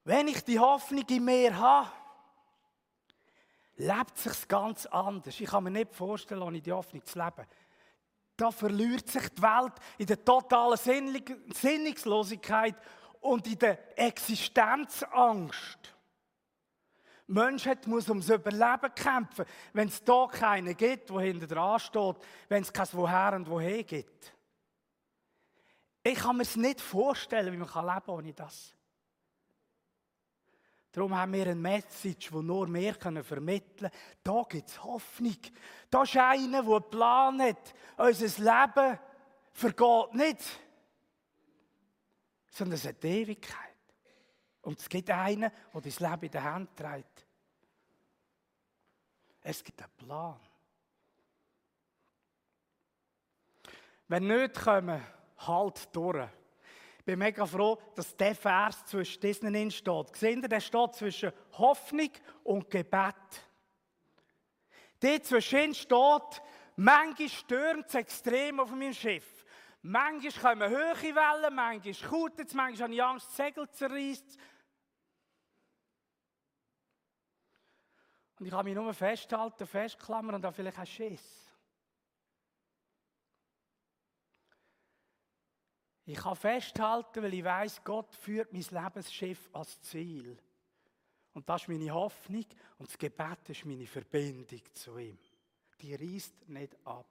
Wenn 0.04 0.28
ich 0.28 0.44
die 0.44 0.60
Hoffnung 0.60 1.04
in 1.10 1.26
mir 1.26 1.58
habe, 1.58 1.90
lebt 3.78 4.16
sich 4.16 4.48
ganz 4.48 4.86
anders. 4.86 5.40
Ich 5.40 5.50
kann 5.50 5.64
mir 5.64 5.72
nicht 5.72 5.92
vorstellen, 5.92 6.44
ohne 6.44 6.62
die 6.62 6.72
Hoffnung 6.72 7.04
zu 7.04 7.18
leben. 7.18 7.48
Da 8.36 8.52
verliert 8.52 9.10
sich 9.10 9.28
die 9.30 9.42
Welt 9.42 9.74
in 9.98 10.06
der 10.06 10.24
totalen 10.24 10.78
Sinnungslosigkeit 10.78 12.76
und 13.22 13.48
in 13.48 13.58
der 13.58 13.98
Existenzangst. 13.98 15.96
Mensch 17.28 17.68
muss 17.86 18.08
ums 18.08 18.30
Überleben 18.30 18.94
kämpfen, 18.96 19.46
wenn 19.74 19.90
es 19.90 20.04
da 20.04 20.28
keinen 20.28 20.76
gibt, 20.76 21.10
der 21.10 21.20
hinter 21.20 21.48
dran 21.48 21.80
steht, 21.80 22.16
wenn 22.48 22.64
es 22.64 22.72
kein 22.72 22.88
Woher 22.94 23.34
und 23.34 23.50
Woher 23.50 23.84
gibt. 23.84 24.34
Ich 26.04 26.16
kann 26.16 26.38
mir 26.38 26.44
es 26.44 26.56
nicht 26.56 26.80
vorstellen, 26.80 27.52
wie 27.52 27.58
man 27.58 27.68
leben 27.68 27.86
kann 27.86 28.16
ohne 28.16 28.34
das. 28.34 28.74
Darum 30.94 31.16
haben 31.16 31.34
wir 31.34 31.44
eine 31.44 31.56
Message, 31.56 32.30
die 32.30 32.42
nur 32.42 32.74
wir 32.74 33.24
vermitteln 33.24 33.92
können. 33.92 33.92
Da 34.24 34.44
gibt 34.50 34.70
es 34.70 34.84
Hoffnung. 34.84 35.38
Da 35.90 36.04
ist 36.04 36.16
einer, 36.18 36.64
der 36.64 36.76
einen 36.76 36.90
Plan 36.90 37.42
hat. 37.42 37.76
Unser 37.98 38.44
Leben 38.44 39.00
vergeht 39.52 40.14
nicht, 40.14 40.60
sondern 42.50 42.76
es 42.76 42.88
hat 42.88 43.04
Ewigkeit. 43.04 43.67
Und 44.68 44.82
es 44.82 44.90
gibt 44.90 45.10
einen, 45.10 45.50
der 45.74 45.82
das 45.82 46.00
Leben 46.02 46.24
in 46.24 46.32
der 46.32 46.44
Hand 46.44 46.76
trägt. 46.76 47.26
Es 49.40 49.64
gibt 49.64 49.82
einen 49.82 49.92
Plan. 49.96 50.38
Wenn 54.10 54.28
nicht 54.28 54.56
kommen, 54.56 55.02
halt 55.38 55.96
durch 55.96 56.28
bin 57.06 57.20
mega 57.20 57.46
froh, 57.46 57.80
dass 57.96 58.14
der 58.18 58.36
Vers 58.36 58.86
zwischen 58.88 59.22
diesen 59.22 59.72
steht. 59.72 60.16
Seht 60.18 60.42
ihr, 60.42 60.50
der 60.50 60.60
steht 60.60 60.96
zwischen 60.96 61.32
Hoffnung 61.54 62.12
und 62.44 62.70
Gebet. 62.70 63.16
Dort 65.00 65.26
zwischen 65.26 65.74
steht, 65.74 66.42
manchmal 66.76 67.30
stürmt 67.30 67.88
es 67.88 67.96
extrem 67.96 68.60
auf 68.60 68.72
meinem 68.72 68.94
Schiff. 68.94 69.46
Manchmal 69.82 70.56
kommen 70.56 70.70
hohe 70.70 71.16
Wellen, 71.16 71.56
manchmal 71.56 72.10
kautet 72.10 72.50
es, 72.50 72.54
manchmal 72.54 72.84
habe 72.84 72.94
ich 72.96 73.02
Angst, 73.04 73.34
Segel 73.34 73.70
zerreißt. 73.72 74.38
Und 78.40 78.46
ich 78.46 78.52
kann 78.52 78.66
mich 78.66 78.76
nur 78.76 78.94
festhalten, 78.94 79.66
festklammern 79.66 80.36
und 80.36 80.42
dann 80.42 80.54
vielleicht 80.54 80.80
auch 80.80 80.86
Schiss. 80.86 81.48
Ich 86.06 86.18
kann 86.18 86.36
festhalten, 86.36 87.22
weil 87.22 87.34
ich 87.34 87.44
weiß, 87.44 87.84
Gott 87.84 88.16
führt 88.16 88.54
mein 88.54 88.62
Lebensschiff 88.62 89.50
als 89.52 89.82
Ziel. 89.82 90.38
Und 91.34 91.50
das 91.50 91.64
ist 91.64 91.68
meine 91.68 91.92
Hoffnung 91.92 92.46
und 92.78 92.88
das 92.90 92.98
Gebet 92.98 93.50
ist 93.50 93.66
meine 93.66 93.86
Verbindung 93.86 94.62
zu 94.74 94.98
ihm. 94.98 95.20
Die 95.82 95.94
reißt 95.94 96.48
nicht 96.50 96.76
ab. 96.86 97.06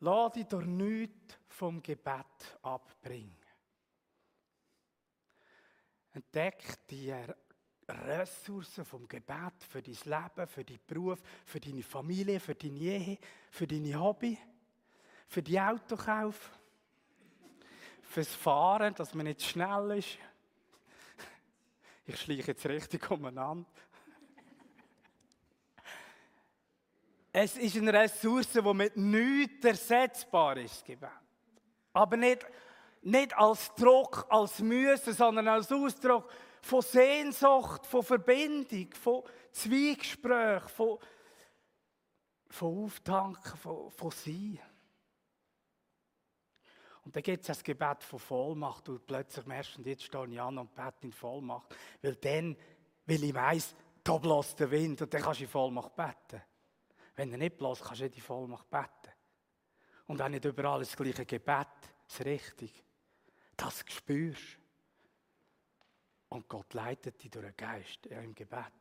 Lass 0.00 0.32
dich 0.32 0.46
durch 0.46 0.66
nichts 0.66 1.38
vom 1.48 1.82
Gebet 1.82 2.58
abbringen. 2.62 3.39
Entdeck 6.12 6.86
die 6.88 7.14
Ressourcen 7.88 8.84
vom 8.84 9.06
Gebet 9.06 9.54
für 9.68 9.82
dein 9.82 9.94
Leben, 10.04 10.46
für 10.46 10.64
deinen 10.64 10.80
Beruf, 10.86 11.20
für 11.44 11.60
deine 11.60 11.82
Familie, 11.82 12.40
für 12.40 12.54
deine 12.54 12.78
Ehe, 12.78 13.18
für 13.50 13.66
deine 13.66 13.98
Hobby, 13.98 14.38
für 15.28 15.42
die 15.42 15.60
Autokauf 15.60 16.50
fürs 18.02 18.34
Fahren, 18.34 18.94
dass 18.94 19.14
man 19.14 19.26
nicht 19.26 19.42
schnell 19.42 19.98
ist. 19.98 20.18
Ich 22.06 22.20
schleiche 22.20 22.48
jetzt 22.48 22.66
richtig 22.66 23.08
umeinander. 23.10 23.68
Es 27.32 27.56
ist 27.56 27.76
eine 27.76 27.92
Ressource, 27.92 28.50
die 28.52 28.74
mit 28.74 28.96
nichts 28.96 29.64
ersetzbar 29.64 30.56
ist, 30.56 30.84
Gebet. 30.84 31.08
Aber 31.92 32.16
nicht, 32.16 32.44
nicht 33.02 33.36
als 33.36 33.74
Druck, 33.74 34.26
als 34.28 34.60
Müsse, 34.60 35.12
sondern 35.12 35.48
als 35.48 35.72
Ausdruck 35.72 36.30
von 36.62 36.82
Sehnsucht, 36.82 37.86
von 37.86 38.02
Verbindung, 38.02 38.92
von 38.92 39.22
Zwiegespräch, 39.52 40.62
von, 40.64 40.98
von 42.48 42.84
Auftanken, 42.84 43.56
von, 43.56 43.90
von 43.90 44.10
Sein. 44.10 44.60
Und 47.02 47.16
dann 47.16 47.22
gibt 47.22 47.40
es 47.42 47.46
das 47.46 47.64
Gebet 47.64 48.02
von 48.02 48.18
Vollmacht 48.18 48.88
und 48.88 49.06
plötzlich 49.06 49.46
merkst 49.46 49.78
du, 49.78 49.82
jetzt 49.82 50.04
stehe 50.04 50.26
ich 50.28 50.40
an 50.40 50.58
und 50.58 50.74
bete 50.74 51.06
in 51.06 51.12
Vollmacht. 51.12 51.74
Weil 52.02 52.16
dann, 52.16 52.56
weil 53.06 53.24
ich 53.24 53.34
weiss, 53.34 53.74
da 54.04 54.18
bläst 54.18 54.60
der 54.60 54.70
Wind 54.70 55.00
und 55.00 55.12
dann 55.12 55.22
kannst 55.22 55.40
du 55.40 55.44
in 55.44 55.50
Vollmacht 55.50 55.96
beten. 55.96 56.42
Wenn 57.16 57.32
er 57.32 57.38
nicht 57.38 57.56
bläst, 57.56 57.82
kannst 57.82 58.00
du 58.00 58.04
nicht 58.04 58.16
in 58.16 58.22
Vollmacht 58.22 58.68
beten. 58.70 59.12
Und 60.06 60.20
auch 60.20 60.28
nicht 60.28 60.44
überall 60.44 60.80
das 60.80 60.94
gleiche 60.94 61.24
Gebet, 61.24 61.68
das 62.06 62.24
richtig. 62.24 62.84
Das 63.60 63.84
spürst. 63.88 64.58
Und 66.30 66.48
Gott 66.48 66.72
leitet 66.72 67.22
dich 67.22 67.30
durch 67.30 67.44
den 67.44 67.56
Geist 67.58 68.06
ja, 68.06 68.20
im 68.20 68.34
Gebet. 68.34 68.72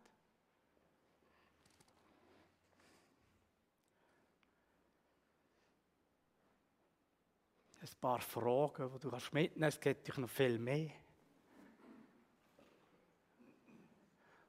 ein 7.82 8.00
paar 8.02 8.22
Fragen, 8.22 8.92
die 8.94 9.00
du 9.00 9.10
mitnehmen 9.32 9.52
kannst. 9.60 9.78
Es 9.78 9.82
gibt 9.82 10.18
noch 10.18 10.30
viel 10.30 10.60
mehr. 10.60 10.92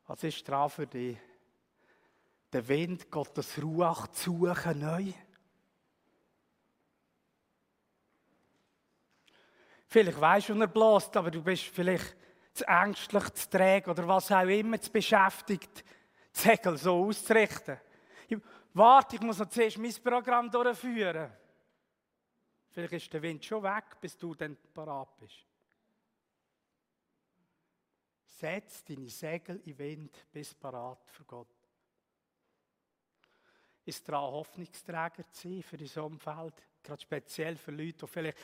Was 0.06 0.24
ist 0.24 0.46
dran 0.46 0.68
für 0.68 0.86
dich? 0.86 1.16
Der 2.52 2.66
Wind, 2.68 3.10
Gottes 3.10 3.60
Ruach 3.62 4.08
zu 4.08 4.46
suchen 4.46 4.78
neu. 4.80 5.12
Vielleicht 9.92 10.20
weißt 10.20 10.50
du, 10.50 10.60
er 10.60 10.68
bläst, 10.68 11.16
aber 11.16 11.32
du 11.32 11.42
bist 11.42 11.64
vielleicht 11.64 12.16
zu 12.52 12.64
ängstlich, 12.64 13.28
zu 13.30 13.50
träge 13.50 13.90
oder 13.90 14.06
was 14.06 14.30
auch 14.30 14.42
immer, 14.42 14.80
zu 14.80 14.90
beschäftigt, 14.90 15.84
die 16.32 16.38
Segel 16.38 16.78
so 16.78 17.06
auszurichten. 17.06 17.76
Warte, 18.72 19.16
ich 19.16 19.22
muss 19.22 19.38
noch 19.38 19.48
zuerst 19.48 19.78
mein 19.78 19.92
Programm 19.92 20.48
durchführen. 20.48 21.32
Vielleicht 22.68 22.92
ist 22.92 23.12
der 23.12 23.22
Wind 23.22 23.44
schon 23.44 23.64
weg, 23.64 24.00
bis 24.00 24.16
du 24.16 24.32
dann 24.32 24.56
parat 24.72 25.16
bist. 25.16 25.44
Setz 28.22 28.84
deine 28.84 29.08
Segel 29.08 29.60
in 29.64 29.76
Wind 29.76 30.24
bis 30.30 30.54
parat 30.54 31.10
für 31.10 31.24
Gott. 31.24 31.48
Ist 33.84 34.08
daran, 34.08 34.30
Hoffnungsträger 34.30 35.28
zu 35.32 35.48
sein 35.48 35.62
für 35.64 35.76
dein 35.76 36.04
Umfeld, 36.04 36.54
gerade 36.80 37.02
speziell 37.02 37.56
für 37.56 37.72
Leute, 37.72 38.06
die 38.06 38.06
vielleicht 38.06 38.38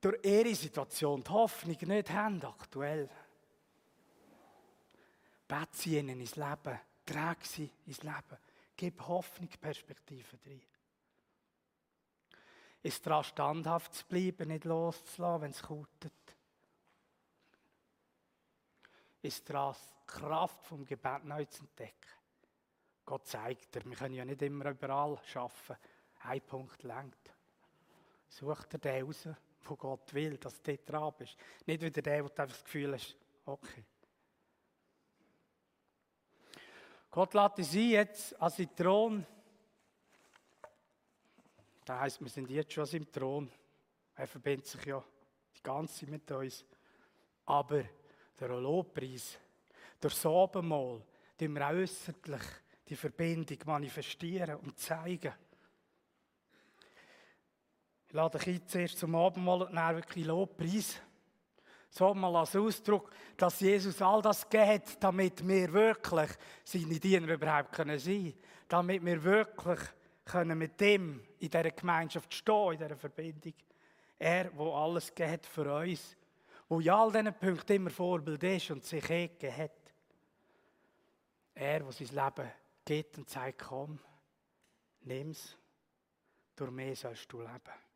durch 0.00 0.24
ihre 0.24 0.54
Situation 0.54 1.22
die 1.22 1.30
Hoffnung 1.30 1.76
nicht 1.80 2.10
haben 2.10 2.42
aktuell. 2.42 3.08
Bet 5.46 5.74
sie 5.74 5.98
ihnen 5.98 6.20
ins 6.20 6.36
Leben, 6.36 6.78
trag 7.04 7.44
sie 7.44 7.70
ins 7.86 8.02
Leben, 8.02 8.38
gib 8.76 9.00
Hoffnung, 9.06 9.48
Perspektive 9.60 10.36
drin 10.38 10.62
ist 12.82 13.06
daran 13.06 13.24
standhaft 13.24 13.94
zu 13.94 14.06
bleiben, 14.06 14.48
nicht 14.48 14.64
loszulassen, 14.64 15.42
wenn 15.42 15.50
es 15.50 15.62
kautet. 15.62 16.12
Ist 19.22 19.48
daran 19.50 19.74
die 19.74 20.06
Kraft 20.06 20.64
vom 20.64 20.84
Gebet 20.84 21.24
neu 21.24 21.44
zu 21.44 21.62
entdecken. 21.62 21.94
Gott 23.04 23.26
zeigt 23.26 23.74
dir, 23.74 23.84
wir 23.84 23.96
können 23.96 24.14
ja 24.14 24.24
nicht 24.24 24.40
immer 24.42 24.70
überall 24.70 25.18
arbeiten. 25.34 25.76
Ein 26.22 26.40
Punkt 26.42 26.82
längt. 26.82 27.34
Such 28.28 28.64
dir 28.64 28.78
den 28.78 29.04
raus, 29.04 29.28
wo 29.64 29.76
Gott 29.76 30.12
will, 30.14 30.36
dass 30.36 30.60
du 30.60 30.72
dort 30.72 30.88
dran 30.88 31.14
bist. 31.18 31.36
Nicht 31.66 31.82
wieder 31.82 32.02
der, 32.02 32.24
wo 32.24 32.28
du 32.28 32.42
einfach 32.42 32.56
das 32.56 32.64
Gefühl 32.64 32.94
hast, 32.94 33.16
okay. 33.44 33.84
Gott 37.10 37.34
lädt 37.34 37.58
ein, 37.58 37.90
jetzt 37.90 38.40
als 38.40 38.56
Thron 38.76 39.26
das 41.90 41.98
heisst, 41.98 42.20
wir 42.20 42.28
sind 42.28 42.48
jetzt 42.50 42.72
schon 42.72 42.86
im 42.90 43.10
Thron. 43.10 43.50
Er 44.14 44.26
verbindet 44.28 44.66
sich 44.66 44.84
ja 44.84 45.02
die 45.56 45.62
ganze 45.62 46.06
mit 46.06 46.30
uns. 46.30 46.64
Aber 47.46 47.82
der 48.38 48.48
Lobpreis, 48.48 49.38
durch 50.00 50.14
das 50.14 50.26
Abendmahl, 50.26 51.02
tun 51.36 51.54
wir 51.54 51.66
auch 51.66 51.72
äußerlich 51.72 52.42
die 52.88 52.94
Verbindung 52.94 53.58
manifestieren 53.66 54.54
und 54.56 54.78
zeigen. 54.78 55.32
Ich 58.10 58.14
lade 58.14 58.38
dich 58.38 58.48
ein, 58.48 58.66
zuerst 58.66 58.98
zum 58.98 59.14
Abendmahl 59.14 59.62
und 59.62 59.72
dann 59.72 59.94
wirklich 59.94 60.26
Lobpreis. 60.26 61.00
So 61.90 62.12
mal 62.12 62.34
als 62.34 62.56
Ausdruck, 62.56 63.08
dass 63.36 63.60
Jesus 63.60 64.02
all 64.02 64.20
das 64.20 64.48
geht, 64.48 64.96
damit 64.98 65.46
wir 65.46 65.72
wirklich 65.72 66.30
seine 66.64 66.98
Diener 66.98 67.34
überhaupt 67.34 67.76
sein 67.76 67.86
können. 67.86 68.34
Damit 68.66 69.04
wir 69.04 69.22
wirklich 69.22 69.78
können 70.24 70.58
mit 70.58 70.80
dem 70.80 71.22
in 71.38 71.50
dieser 71.50 71.70
Gemeinschaft 71.70 72.34
stehen, 72.34 72.72
in 72.72 72.78
dieser 72.78 72.96
Verbindung. 72.96 73.54
Er, 74.18 74.50
wo 74.56 74.74
alles 74.74 75.14
geht 75.14 75.46
für 75.46 75.72
uns, 75.72 76.16
wo 76.68 76.80
in 76.80 76.90
all 76.90 77.12
diesen 77.12 77.32
Punkten 77.34 77.74
immer 77.74 77.90
Vorbild 77.90 78.42
ist 78.42 78.72
und 78.72 78.84
sich 78.84 79.08
eh 79.08 79.30
hat. 79.56 79.92
Er, 81.54 81.86
wo 81.86 81.92
sein 81.92 82.08
Leben 82.08 82.50
geht 82.84 83.16
und 83.18 83.30
sagt, 83.30 83.60
komm, 83.68 84.00
nimm's, 85.02 85.56
durch 86.56 86.72
mich 86.72 86.98
sollst 86.98 87.32
du 87.32 87.38
leben. 87.38 87.89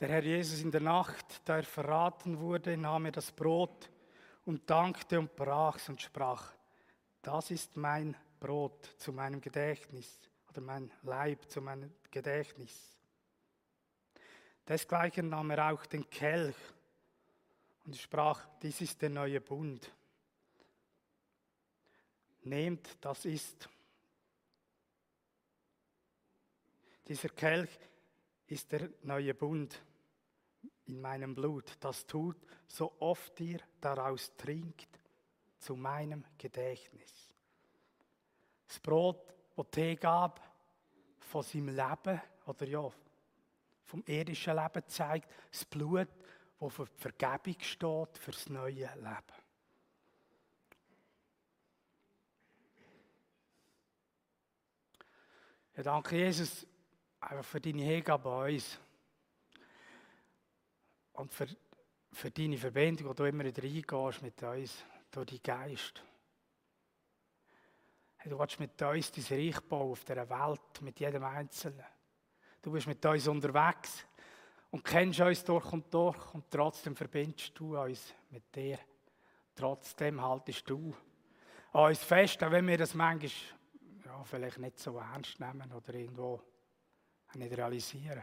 Der 0.00 0.08
Herr 0.08 0.24
Jesus 0.24 0.60
in 0.60 0.72
der 0.72 0.80
Nacht, 0.80 1.40
da 1.44 1.56
er 1.56 1.62
verraten 1.62 2.40
wurde, 2.40 2.76
nahm 2.76 3.06
er 3.06 3.12
das 3.12 3.30
Brot 3.30 3.90
und 4.44 4.68
dankte 4.68 5.18
und 5.18 5.36
brach's 5.36 5.88
und 5.88 6.02
sprach, 6.02 6.52
das 7.22 7.50
ist 7.50 7.76
mein 7.76 8.16
Brot 8.40 8.94
zu 8.98 9.12
meinem 9.12 9.40
Gedächtnis 9.40 10.18
oder 10.48 10.60
mein 10.60 10.90
Leib 11.02 11.48
zu 11.48 11.60
meinem 11.60 11.94
Gedächtnis. 12.10 12.98
Desgleichen 14.66 15.28
nahm 15.28 15.50
er 15.50 15.72
auch 15.72 15.86
den 15.86 16.08
Kelch 16.10 16.56
und 17.84 17.96
sprach, 17.96 18.46
dies 18.62 18.80
ist 18.80 19.00
der 19.00 19.10
neue 19.10 19.40
Bund. 19.40 19.92
Nehmt, 22.42 22.96
das 23.00 23.24
ist. 23.24 23.68
Dieser 27.06 27.28
Kelch 27.28 27.70
ist 28.46 28.70
der 28.72 28.90
neue 29.02 29.34
Bund 29.34 29.82
in 30.86 31.00
meinem 31.00 31.34
Blut. 31.34 31.76
Das 31.80 32.06
tut, 32.06 32.36
so 32.68 32.92
oft 33.00 33.40
ihr 33.40 33.60
daraus 33.80 34.34
trinkt, 34.36 34.88
zu 35.58 35.76
meinem 35.76 36.24
Gedächtnis. 36.36 37.32
Das 38.68 38.78
Brot, 38.80 39.34
das 39.56 39.66
Tee 39.70 39.96
gab, 39.96 40.40
von 41.20 41.42
seinem 41.42 41.68
Leben, 41.68 42.20
oder 42.46 42.66
ja, 42.66 42.90
vom 43.84 44.02
irdischen 44.06 44.56
Leben 44.56 44.82
zeigt, 44.86 45.30
das 45.50 45.64
Blut, 45.64 46.08
das 46.60 46.72
für 46.74 46.84
die 46.84 47.00
Vergebung 47.00 47.60
steht, 47.60 48.18
für 48.18 48.30
das 48.32 48.48
neue 48.48 48.90
Leben. 48.94 49.44
Ja, 55.76 55.82
danke 55.82 56.16
Jesus 56.16 56.66
einfach 57.30 57.44
für 57.44 57.60
deine 57.60 57.82
Hingabe 57.82 58.28
an 58.28 58.52
uns. 58.52 58.78
Und 61.12 61.32
für, 61.32 61.46
für 62.12 62.30
deine 62.30 62.58
Verbindung, 62.58 63.08
wo 63.08 63.14
du 63.14 63.24
immer 63.24 63.44
wieder 63.44 63.62
reingehst 63.62 64.22
mit 64.22 64.42
uns, 64.42 64.84
durch 65.10 65.26
deinen 65.26 65.42
Geist. 65.42 66.02
Du 68.24 68.38
willst 68.38 68.58
mit 68.58 68.80
uns 68.80 69.12
dein 69.12 69.38
Reich 69.38 69.60
bauen 69.60 69.92
auf 69.92 70.04
dieser 70.04 70.28
Welt, 70.28 70.80
mit 70.80 70.98
jedem 70.98 71.24
Einzelnen. 71.24 71.84
Du 72.62 72.72
bist 72.72 72.86
mit 72.86 73.04
uns 73.04 73.28
unterwegs 73.28 74.06
und 74.70 74.82
kennst 74.82 75.20
uns 75.20 75.44
durch 75.44 75.72
und 75.72 75.92
durch 75.92 76.34
und 76.34 76.50
trotzdem 76.50 76.96
verbindest 76.96 77.52
du 77.58 77.78
uns 77.78 78.14
mit 78.30 78.54
dir. 78.56 78.78
Trotzdem 79.54 80.20
haltest 80.22 80.68
du 80.68 80.94
an 81.74 81.90
uns 81.90 82.02
fest, 82.02 82.42
auch 82.42 82.50
wenn 82.50 82.66
wir 82.66 82.78
das 82.78 82.94
manchmal 82.94 83.30
ja, 84.06 84.24
vielleicht 84.24 84.58
nicht 84.58 84.78
so 84.78 84.98
ernst 84.98 85.38
nehmen 85.38 85.70
oder 85.72 85.94
irgendwo 85.94 86.42
nicht 87.36 87.56
realisieren. 87.56 88.22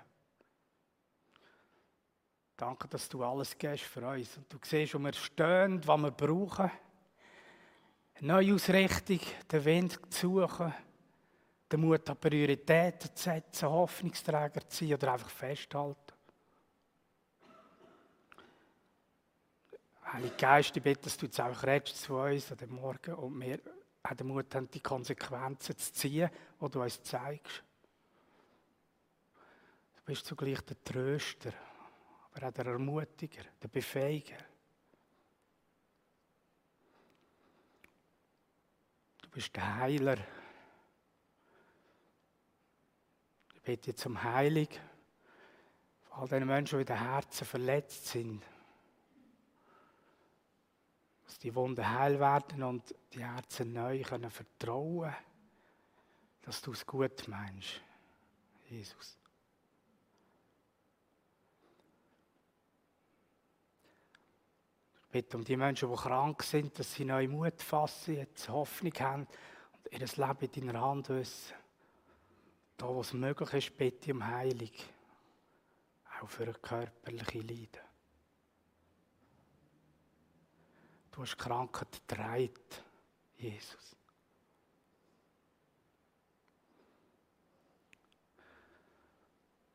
Danke, 2.58 2.88
dass 2.88 3.10
du 3.10 3.24
alles 3.24 3.58
gibst 3.58 3.86
für 3.86 4.08
uns 4.08 4.38
und 4.38 4.52
du 4.52 4.58
siehst, 4.64 4.94
wo 4.94 5.00
wir 5.00 5.14
stehen, 5.14 5.82
was 5.86 6.02
wir 6.02 6.12
brauchen. 6.12 6.72
Eine 8.16 8.28
Neuausrichtung, 8.28 9.20
den 9.52 9.66
Wind 9.66 10.00
zu 10.14 10.42
suchen 10.42 10.74
den 11.72 11.82
Mut 11.82 12.10
an 12.10 12.18
Prioritäten 12.18 13.16
zu 13.16 13.24
setzen, 13.24 13.70
Hoffnungsträger 13.70 14.68
zu 14.68 14.86
sein 14.86 14.94
oder 14.94 15.14
einfach 15.14 15.30
festhalten. 15.30 16.14
Heilige 20.12 20.36
Geist, 20.36 20.76
ich 20.76 20.84
bitte, 20.84 21.04
dass 21.04 21.18
du 21.18 21.26
jetzt 21.28 21.40
auch 21.40 21.64
redest 21.64 22.02
zu 22.02 22.18
uns 22.18 22.52
an 22.52 22.58
dem 22.58 22.76
Morgen 22.76 23.14
und 23.16 23.40
wir 23.40 23.60
auch 24.04 24.14
den 24.14 24.28
Mut 24.28 24.54
haben, 24.54 24.70
die 24.70 24.82
Konsequenzen 24.82 25.78
zu 25.78 25.94
ziehen, 25.94 26.30
die 26.62 26.70
du 26.70 26.82
uns 26.82 27.02
zeigst. 27.04 27.64
Du 30.02 30.12
bist 30.12 30.26
zugleich 30.26 30.62
der 30.62 30.84
Tröster, 30.84 31.54
aber 32.34 32.48
auch 32.48 32.52
der 32.52 32.66
Ermutiger, 32.66 33.44
der 33.62 33.68
Befähiger. 33.68 34.38
Du 39.22 39.30
bist 39.30 39.56
der 39.56 39.76
Heiler. 39.76 40.18
Ich 43.54 43.62
bitte 43.62 43.92
jetzt 43.92 44.06
um 44.06 44.22
Heilung 44.22 44.68
für 44.68 46.14
all 46.14 46.28
den 46.28 46.48
Menschen, 46.48 46.80
die 46.80 46.82
in 46.82 46.88
den 46.88 47.00
Herzen 47.00 47.46
verletzt 47.46 48.08
sind. 48.08 48.44
Dass 51.26 51.38
die 51.38 51.54
Wunden 51.54 51.88
heil 51.88 52.20
werden 52.20 52.64
und 52.64 52.96
die 53.14 53.24
Herzen 53.24 53.72
neu 53.72 54.02
können 54.02 54.32
vertrauen 54.32 55.14
dass 56.42 56.62
du 56.62 56.72
es 56.72 56.86
gut 56.86 57.28
meinst, 57.28 57.82
Jesus. 58.70 59.21
Bitte 65.12 65.38
um 65.38 65.44
die 65.44 65.58
Menschen, 65.58 65.90
die 65.90 65.96
krank 65.96 66.42
sind, 66.44 66.78
dass 66.80 66.94
sie 66.94 67.06
neue 67.06 67.28
Mut 67.28 67.62
fassen, 67.62 68.16
jetzt 68.16 68.48
Hoffnung 68.50 68.94
haben 69.00 69.28
und 69.92 69.92
ihr 69.92 70.00
Leben 70.00 70.50
in 70.54 70.68
deiner 70.68 70.82
Hand 70.82 71.10
wissen. 71.10 71.54
Da, 72.78 72.88
wo 72.88 73.02
es 73.02 73.14
möglich 73.14 73.54
ist, 73.54 73.78
bitte 73.78 74.12
um 74.14 74.26
Heilung. 74.26 74.72
Auch 76.22 76.30
für 76.30 76.52
körperliche 76.54 77.40
Leiden. 77.40 77.82
Du 81.12 81.22
hast 81.22 81.38
Krankheit 81.38 81.92
getragen, 82.08 82.54
Jesus. 83.38 83.96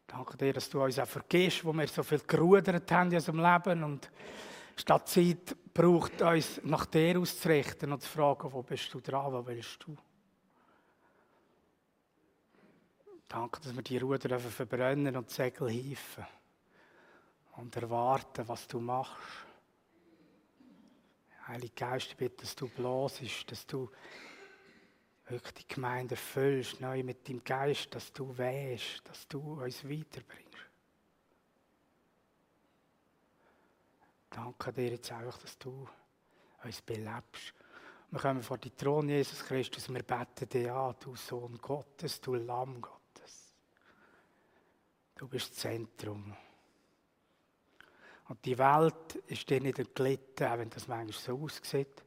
Danke 0.06 0.36
dir, 0.38 0.52
dass 0.54 0.70
du 0.70 0.82
uns 0.82 0.98
auch 0.98 1.06
vergisst, 1.06 1.64
wo 1.64 1.72
wir 1.74 1.86
so 1.88 2.02
viel 2.02 2.20
gerudert 2.20 2.90
haben 2.90 3.10
in 3.10 3.16
unserem 3.16 3.40
Leben 3.40 3.84
und 3.84 4.10
statt 4.76 5.08
Zeit 5.08 5.56
braucht 5.72 6.22
uns 6.22 6.60
nach 6.64 6.86
dir 6.86 7.18
auszurichten 7.18 7.92
und 7.92 8.02
zu 8.02 8.08
fragen, 8.08 8.52
wo 8.52 8.62
bist 8.62 8.92
du 8.92 9.00
dran, 9.00 9.32
wo 9.32 9.46
willst 9.46 9.82
du? 9.84 9.96
Danke, 13.28 13.60
dass 13.60 13.74
wir 13.74 13.82
die 13.82 13.98
Ruder 13.98 14.38
verbrennen 14.38 15.16
und 15.16 15.28
die 15.28 15.34
Segel 15.34 15.68
hieven 15.68 16.26
und 17.56 17.74
erwarten, 17.74 18.46
was 18.46 18.68
du 18.68 18.78
machst. 18.80 19.16
Heilige 21.48 21.74
Geist, 21.74 22.08
ich 22.08 22.16
bitte, 22.16 22.42
dass 22.42 22.54
du 22.54 22.68
blasest, 22.68 23.50
dass 23.50 23.66
du 23.66 23.90
wirklich 25.28 25.54
die 25.54 25.74
Gemeinde 25.74 26.16
füllst, 26.16 26.80
neu 26.80 27.02
mit 27.02 27.28
deinem 27.28 27.42
Geist, 27.42 27.94
dass 27.94 28.12
du 28.12 28.36
wehst, 28.36 29.02
dass 29.04 29.26
du 29.28 29.62
uns 29.62 29.84
weiterbringst. 29.84 30.65
Danke 34.36 34.70
dir 34.70 34.90
jetzt 34.90 35.10
auch, 35.10 35.38
dass 35.38 35.56
du 35.56 35.88
uns 36.62 36.82
belebst. 36.82 37.54
Wir 38.10 38.20
kommen 38.20 38.42
vor 38.42 38.58
die 38.58 38.70
Thron, 38.70 39.08
Jesus 39.08 39.42
Christus, 39.42 39.88
wir 39.88 40.02
beten 40.02 40.46
dir 40.46 40.74
an, 40.74 40.94
du 41.00 41.16
Sohn 41.16 41.56
Gottes, 41.56 42.20
du 42.20 42.34
Lamm 42.34 42.82
Gottes. 42.82 43.54
Du 45.14 45.26
bist 45.26 45.52
das 45.52 45.58
Zentrum. 45.58 46.36
Und 48.28 48.44
die 48.44 48.58
Welt 48.58 49.14
ist 49.26 49.48
dir 49.48 49.60
nicht 49.62 49.78
entglitten, 49.78 50.46
auch 50.46 50.58
wenn 50.58 50.68
das 50.68 50.86
manchmal 50.86 51.18
so 51.18 51.42
aussieht. 51.42 52.04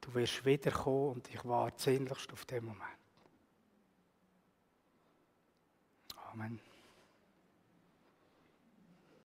Du 0.00 0.14
wirst 0.14 0.44
wiederkommen 0.44 1.14
und 1.14 1.28
ich 1.28 1.44
warte 1.44 1.82
sehnlichst 1.82 2.32
auf 2.32 2.44
den 2.44 2.66
Moment. 2.66 2.98
Amen. 6.30 6.71